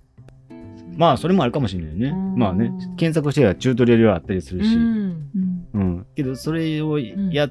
[0.96, 2.34] まあ、それもあるかもしれないねうん。
[2.36, 4.74] まあね、検索してはチュートリアルはあったりするし。
[4.74, 6.06] うんうんうん。
[6.14, 7.50] けど、それをんや、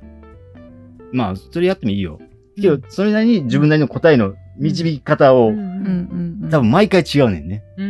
[1.11, 2.19] まあ、それやってもいいよ。
[2.55, 5.59] けど、それなりに自分なりの答えの導き方を、うんう
[6.47, 7.63] ん多分毎回違うねんね。
[7.77, 7.85] 分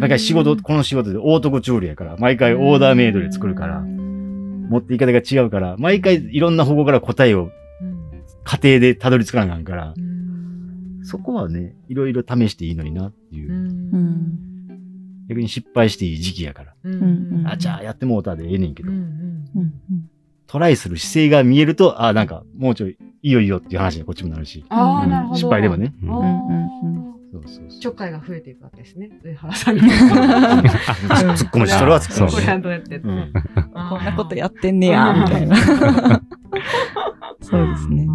[0.00, 7.50] 毎回仕事、この仕事でオートコチュールやから、毎回オーダーメイドで作るから、持っていき方が違うから、毎回いろんな方向から答えを
[8.44, 9.94] 家庭でたどり着かなあかんから、
[11.02, 13.52] そこはね、いろいろ試していいのになっていう。
[13.52, 14.52] ん。
[15.28, 16.74] 逆に失敗していい時期やから。
[16.84, 17.44] うん。
[17.46, 18.90] あ、じゃあやってもうたでええねんけど、
[20.46, 24.64] トライする姿勢が見えると、あ、なんかもうちょいいいよいいよっていう話にこっちもなるし。
[25.34, 25.94] 失敗でもね。
[27.80, 29.10] ちょっかいが増えていくわけですね。
[29.22, 29.80] 上原さんに。
[29.82, 29.90] 突っ
[31.50, 32.46] 込むし、それは突っ込むしこれ。
[32.46, 32.96] はどうやって。
[32.96, 33.32] うん
[33.90, 35.56] こんなことやってんねや、みたいな。
[37.40, 38.06] そうですね。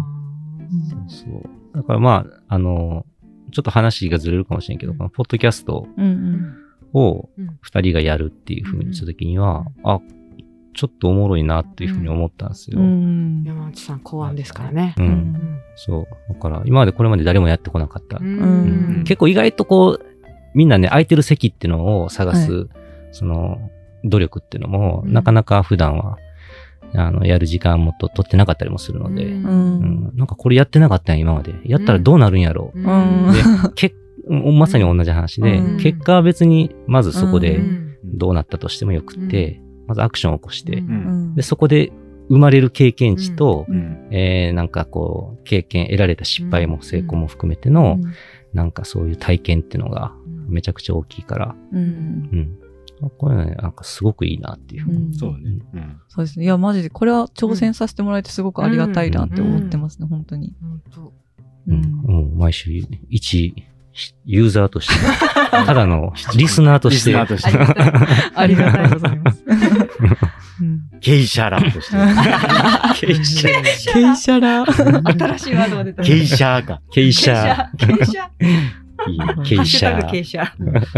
[1.08, 1.76] そう。
[1.76, 3.04] だからまあ、あの、
[3.52, 6.54] ちょっと話がずれるかもしれんけど、このポッドキャストうん
[6.92, 10.00] をうん二人がやるっていう風にしたときには、あ、
[10.78, 12.78] ちょっとおもろいなっていう風に思ったんですよ。
[12.78, 12.86] うん。
[12.86, 12.88] う
[13.40, 14.94] ん山内さん考案ですからね。
[14.96, 16.32] うんうんそう。
[16.32, 18.20] だから、今までこれまで誰もやってこなかった。
[18.20, 20.06] ん結構意外とこう、
[20.54, 22.68] みんなね、空いてる席っていうのを探す、
[23.10, 23.58] その、
[24.04, 26.16] 努力っていうのも、うんなかなか普段は、
[26.94, 31.54] あの、やる時間もと取ってなかったりもするので、ううんんなんかこれやってなかったんや、今まで。
[31.64, 32.78] やったらどうなるんやろう。
[32.78, 33.42] うんで、
[33.74, 33.94] け
[34.30, 40.88] まさに同じ話で、うん結果は別に、まずそこうでんどうなったとしてもよくって、まずアクションを起こして、うん。
[40.88, 40.92] う
[41.30, 41.34] ん。
[41.34, 41.92] で、そこで
[42.28, 44.08] 生まれる経験値と、うん。
[44.10, 47.98] えー、なんかこう、経験、得られた失敗も成功も含めての、
[48.52, 50.12] なんかそういう体験っていうのが
[50.48, 51.80] めちゃくちゃ大きいから、うん。
[51.80, 52.58] うん。
[53.16, 54.96] これね、なんかすごくいいなっていうふうに。
[55.06, 55.14] うん。
[55.14, 55.38] そうね。
[55.72, 56.00] うん。
[56.08, 56.44] そうですね。
[56.44, 60.54] いや、マジで、これは挑戦させてもらえてすごくありがたいなって思ってますね、本当に。
[60.60, 61.12] 本当う
[61.68, 61.80] うん。
[61.80, 61.92] ん。
[62.02, 62.72] もう毎週、
[63.08, 63.54] 一
[64.24, 64.94] ユーザーとして、
[65.50, 69.44] ただのリスナーとして、リスナーとして、ありがたいございます。
[70.60, 73.06] うんケイシャラとして。
[73.06, 74.66] ケイシャー、ケイシャラ。
[74.66, 76.02] 新しいワードが出た。
[76.02, 76.80] ケイシャーか。
[76.90, 77.96] ケイシャ傾斜。
[77.96, 78.32] 傾斜。
[78.98, 79.64] ー、ケイシャー。
[79.64, 80.88] シュタグ傾斜。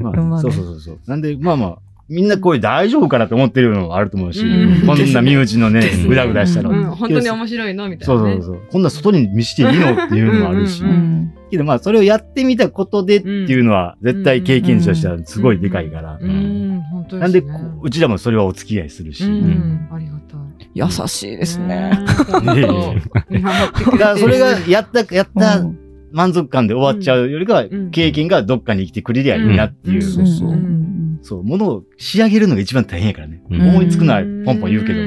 [0.00, 0.98] まあ、まあねそうそうそうそう。
[1.06, 6.70] なんで、まあまあ、みんなこれ大丈夫かなと思ってるのもあると思うし、うんこんな身内のねぐだぐだしたの。
[6.70, 8.32] うんうん、本当に面白いのみたいなね。
[8.32, 8.62] そうそうそう。
[8.70, 10.86] こんな外に見していいのっていうのもあるしう。
[10.86, 11.34] うんん。
[11.50, 16.18] けどまあ、それをやってみたことでっていうのは、絶対経験値としてはすごいでかいから。
[16.20, 17.46] うん、本当なんで、う
[17.82, 19.24] うちらもそれはお付き合いするし。
[19.24, 20.68] うん、ありがたい。
[20.74, 21.90] 優しいですね。
[21.92, 22.06] うん。
[22.06, 25.83] 本当見守ってくれてるだからそれがやった、やったうん
[26.14, 29.96] 満足感で終わっちゃうよりかはうん、経験がどっかに生きてくれりゃいいなっていう。
[29.96, 30.02] うん。
[30.02, 30.58] そうそう
[31.22, 33.42] そう、ものを仕上げるのが一番大変やからね。
[33.50, 33.68] うん。
[33.68, 35.00] 思いつくのはポンポン言うけど。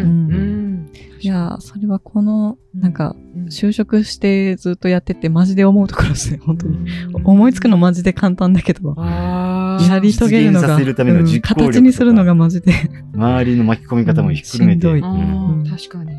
[1.19, 6.77] いやー、それはこの、なんか、うん、就職してずっとやっててマジで思うところですね、本当に。
[6.77, 6.87] うん
[7.23, 11.65] 思いつくのマジで簡単だけど、やり遂げるのが、実現させるための実行力とか。
[11.65, 12.73] うん形にするのがマジで。
[13.13, 14.81] 周りの巻き込み方もひっくるめて。
[14.81, 15.01] どい。
[15.01, 16.11] 確かに。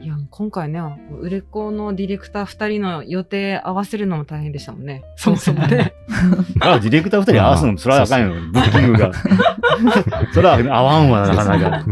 [0.00, 0.80] うんいや、今回ね、
[1.20, 5.04] 売れっ子のディレクター2人の予定合わせるのも大変でしたもんね。
[5.16, 5.92] そもそもね。
[6.60, 8.34] あ、ディレクター二人合わすのもそれはあかんよ。
[8.52, 9.12] ブッキングが。
[10.32, 11.86] それは合わんわ、なかなか。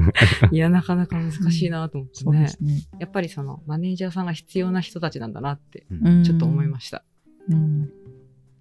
[0.51, 2.23] いや、なかなか難しいなと思ってね。
[2.25, 2.89] そうですね。
[2.99, 7.05] やっぱりその、マネージャーさんが必要な人たちなんだなって、うんちょっと思いました。
[7.51, 7.89] うん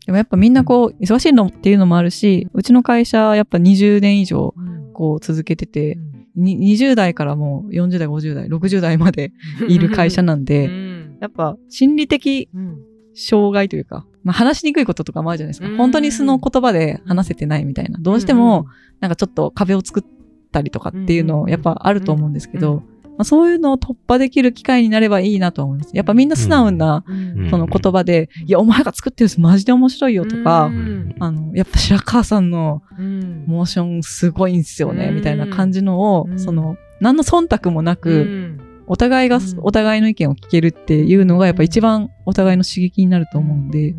[0.05, 4.55] でもやっぱみんなこう、忙しいのっていうのもあるし、うちの会社やっぱ20年以上
[4.93, 6.06] こう続けてて、に
[6.37, 9.31] 20代からもう40代、50代、60代まで
[9.67, 11.17] いる会社なんうで、ん。
[11.19, 12.77] やっぱ心理的うん
[13.19, 15.67] 障害というか、まあ話しにくいこととかもあるじゃないですか。
[15.67, 15.77] うん。
[15.77, 17.97] 本当に素の言葉で話せてないみたいな。
[17.99, 18.67] どうしても、
[18.99, 20.03] なんかちょっと壁を作っ
[20.51, 22.83] たりとかっていうのやっぱあると思うんですけうど、
[23.17, 25.91] まあ、そういうのを突破できる機会になればいいなとは思います。
[25.95, 27.49] やっぱみんな素直な、うん。
[27.49, 31.15] その言葉で、いや、お前が作ってるやつマジで面白いよとか、うん。
[31.19, 33.45] あの、やっぱ白川さんのうん。
[33.47, 35.15] モーションすごいんすよね、うん。
[35.15, 36.39] みたいな感じのを、うん。
[36.39, 38.59] その、何の忖度もなうく、ん。
[38.85, 39.43] お互いが、うん。
[39.61, 43.95] お互いの意見を聞けるっていうのがやっぱ一番お互いの刺激になると思うんで、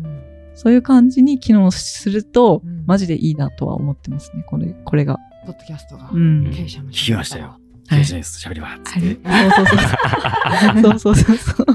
[0.55, 5.17] そういう感じに機能するとうん、マジでいいなとは思ってますね、これ、これが。
[5.45, 6.51] ポッドキャストがうん。
[6.53, 7.58] 経営者の聞きましたよ。
[7.89, 8.47] はい経営者です。
[8.47, 8.77] 喋りは。
[8.83, 9.17] つって。
[9.55, 10.81] そうそうそう。
[10.81, 11.65] そうそうそうそう。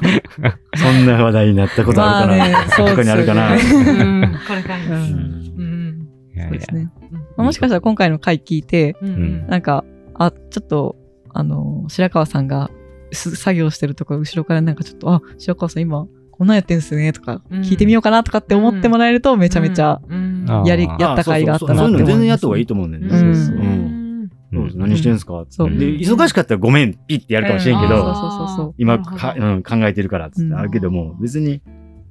[0.76, 2.70] そんな話題になったことあるかまあねな。
[2.70, 3.52] そう他にあるかな。
[3.56, 4.90] ですようんこれからです。
[4.90, 4.98] うん
[5.58, 6.90] うんいやいやそうですね。
[7.36, 9.84] まあもしかしたら今回の回聞いて、うんうんなんか、
[10.14, 10.96] あ、ちょっと、
[11.32, 12.70] あの、白川さんが
[13.12, 22.06] す作業してるところ、後ろからなんかちょっと、あ、白川さん今、こんなんやってんすね、とか、うん聞いてみようかなとかって思ってもらえると、めちゃめちゃ、うんやり、やった甲斐があったなってそうそうそういうの思います。
[22.06, 23.08] 全然やった方がいいと思うんだよね。
[23.08, 23.83] うんそうそううん
[24.54, 25.70] そう何してんすかそう。
[25.70, 28.14] で、忙しかったらごめん、ピッてやるかもしれんけど、うん。
[28.14, 28.74] そうそうそうそう。
[28.78, 31.62] 今か、うん、考えてるからっつっうんてあるけども、別に、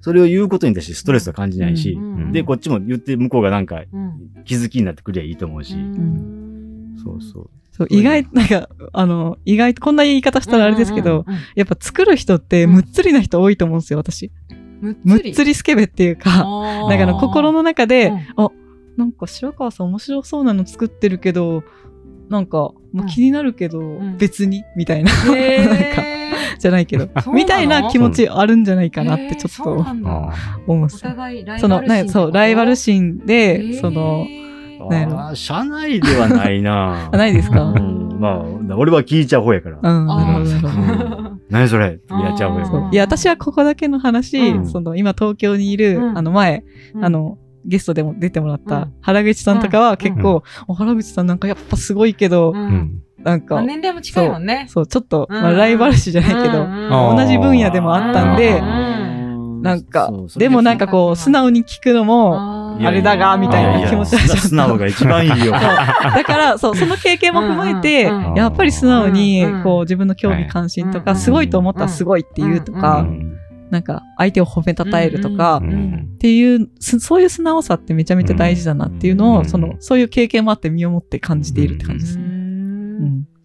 [0.01, 4.43] それを言うことに対してストレスは感じないし、うんで、こっちも言って向こうがなんかうん。
[4.43, 6.95] 気づきになってくりゃいいと思うし、うん。
[7.03, 7.49] そうそう。
[7.71, 14.31] そう、意外、なんか、あの、意外と、こんな言い方したらあれですけど、うんうんやっぱ作る人って、むっつりな人多いと思うんですよ、私。
[14.81, 16.89] うんむっつりスケベっていうか、あー。
[16.89, 18.17] なんかあの、心の中で、うん。
[18.45, 18.49] あ、
[18.97, 21.63] なんか白川さん面白そうなの作ってるけど、
[22.29, 24.17] なんか、もう気になるけど、ん。
[24.17, 25.33] 別に、みたいな、なんか、
[26.59, 27.09] じゃないけど。
[27.33, 29.71] みたいな気持ちあるんじゃないかなってちょっと
[30.67, 31.03] 思うんです。
[31.03, 31.11] よ。
[31.11, 34.25] 互いライバルその、なんかそう、ライバル心で、その、
[34.89, 35.19] なんやろ。
[35.19, 37.09] ああ、社内ではないな。
[37.13, 37.61] あないですか？
[37.63, 39.79] うん、まあ、俺は聞いちゃう方やから。
[39.81, 41.99] うん、何それ？
[42.09, 42.89] やっちゃう方やから。
[42.91, 44.67] いや、私はここだけの話、うん。
[44.67, 46.17] その、今東京にいる、うん。
[46.17, 46.63] あの前、
[46.95, 47.05] うん。
[47.05, 48.93] あの、ゲストでも出てもらっうたん。
[49.01, 52.53] 原口さんとかは結構、お原口さんなんかやっぱすごいけど。
[53.23, 54.65] なんか、まあ年齢も近いもんね。
[54.69, 55.41] そう、ちょっと、うん。
[55.41, 56.67] まあ、ライバル視じゃないけど、
[57.15, 59.61] 同じ分野でもあったんでうん。
[59.61, 65.51] なんかでもなんかこう、素直に聞くのも、ああれだがみたいな気持ちいやいや素直が一番いいよ。
[65.51, 73.37] だから、そう、その経験も踏まえて、やっぱり素直にこう、自分の興味関心とか、うんすごいと思ったらすごいって言うとうか、うん
[73.73, 82.23] なんか、相手を褒めたたえるとか、っていう、すそういう素直さってめちゃめちゃ大事だなっていうのを、うんその、そういう経験もあって身をもって感じているって感じですね。
[82.23, 82.31] うん。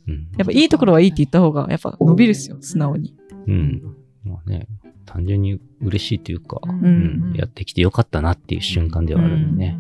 [0.09, 3.17] うんやっぱいいところはいいって言った方が、やっぱ伸びるっすよ、素直に。
[3.47, 3.83] うん。
[4.25, 4.69] まあね、
[5.07, 9.79] 単純に嬉しいというか、ううんうんやってきてよかったなっていう瞬間ではあるんでね。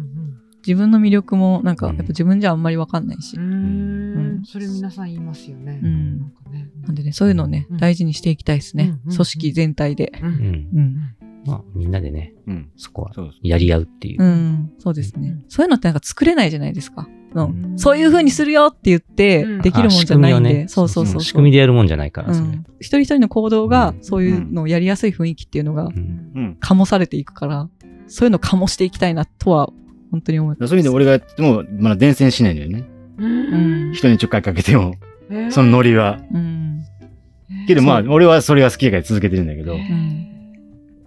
[0.68, 3.40] 自分の魅力も、なんか、うんやっぱ自分じゃあんまりわかんないしう。
[3.40, 5.80] んそれ皆さん言いますよね。
[5.82, 8.98] うんなんかねなんでね、そういうのをね、うん大事にしていきたいですね。
[9.06, 10.12] うん組織全体で。
[10.22, 10.68] ううんん。
[10.74, 10.96] うん。
[11.46, 12.70] まあ、みんなでね、うん。
[12.76, 13.12] そこは。
[13.42, 14.26] やり合うっていうう。
[14.26, 14.70] ん。
[14.78, 15.36] そうですね。
[15.48, 17.08] そういうのってなんか作れないじゃないですか。
[17.34, 20.68] ううんんそういう風にするよって言ってうん、できるもんじゃないんで。
[20.68, 21.22] そうそうそうそう。
[21.22, 22.48] 仕組みでやるもんじゃないから、それ。
[22.48, 22.64] うん。
[22.80, 25.88] 一人一人の行動がう、んそういうのをやりやすい雰囲気っていうのが。
[26.60, 27.68] 醸されていくから、
[28.06, 29.70] そういうのを醸していきたいなとは、
[30.10, 30.68] 本当に思います。
[30.70, 32.84] そういう意味で俺がやっても、まだ伝染しないんだよね。
[33.18, 34.94] うん人にちょっかいかけても、
[35.50, 36.20] そのノリは。
[36.32, 36.84] うん。
[37.66, 40.28] けどまあ、俺はそれが好きやから続けてるんだけど、ん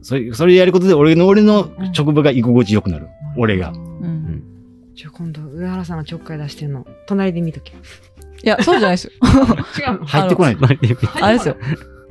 [0.01, 3.07] それ、それやることで俺の、俺の職場が居心地良くなる。
[3.37, 3.69] 俺が。
[3.69, 4.43] うん。
[4.93, 7.73] じゃあ今度、上原さんがちょっかい出してんの、隣で見とけ。
[7.73, 7.75] い
[8.43, 9.11] や、そうじゃないですよ。
[9.79, 10.05] 違うの？
[10.05, 10.57] 入ってこない。
[11.21, 11.57] あれですよ。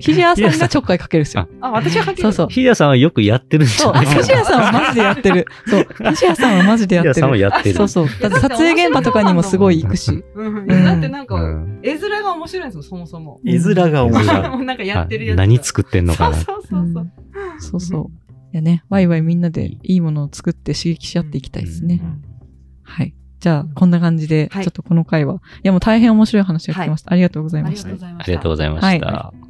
[0.00, 1.48] ひじやさんがちょっかいかけるんですよ。
[1.60, 2.22] あ、私がかける？
[2.22, 2.48] そうそう。
[2.48, 5.46] ヒデさんはよくやってるんじそう、ゃないひじやさんはマジでやってる。
[5.68, 7.40] そう、ひじやさんはマジでやヒデさんはってる。
[7.42, 7.74] やってる。
[7.76, 8.06] そうそう。
[8.20, 10.24] だって撮影現場とかにもすごい行くし。
[10.66, 13.40] だってなんか、うん絵面が面白いんですよ、そもそも。
[13.44, 14.48] 絵面が面白い。
[14.48, 15.36] もうなんかやってるやつ。
[15.36, 16.36] あ何作ってんのかな？
[16.36, 17.10] そうそうそうそう。
[17.60, 18.06] そうそう。
[18.52, 22.02] いやね、ワイワイみんなでいいものを作って刺激し合っていきたいですね。
[22.82, 23.14] はい。
[23.38, 25.36] じゃあ、こんな感じで、はいちょっとこの回は。
[25.36, 27.12] いや、もう大変面白い話が聞きました。
[27.12, 27.96] ありがとうございましたあり
[28.34, 28.50] がとう。
[28.50, 28.86] ございました。
[28.86, 29.49] ありがとうございました。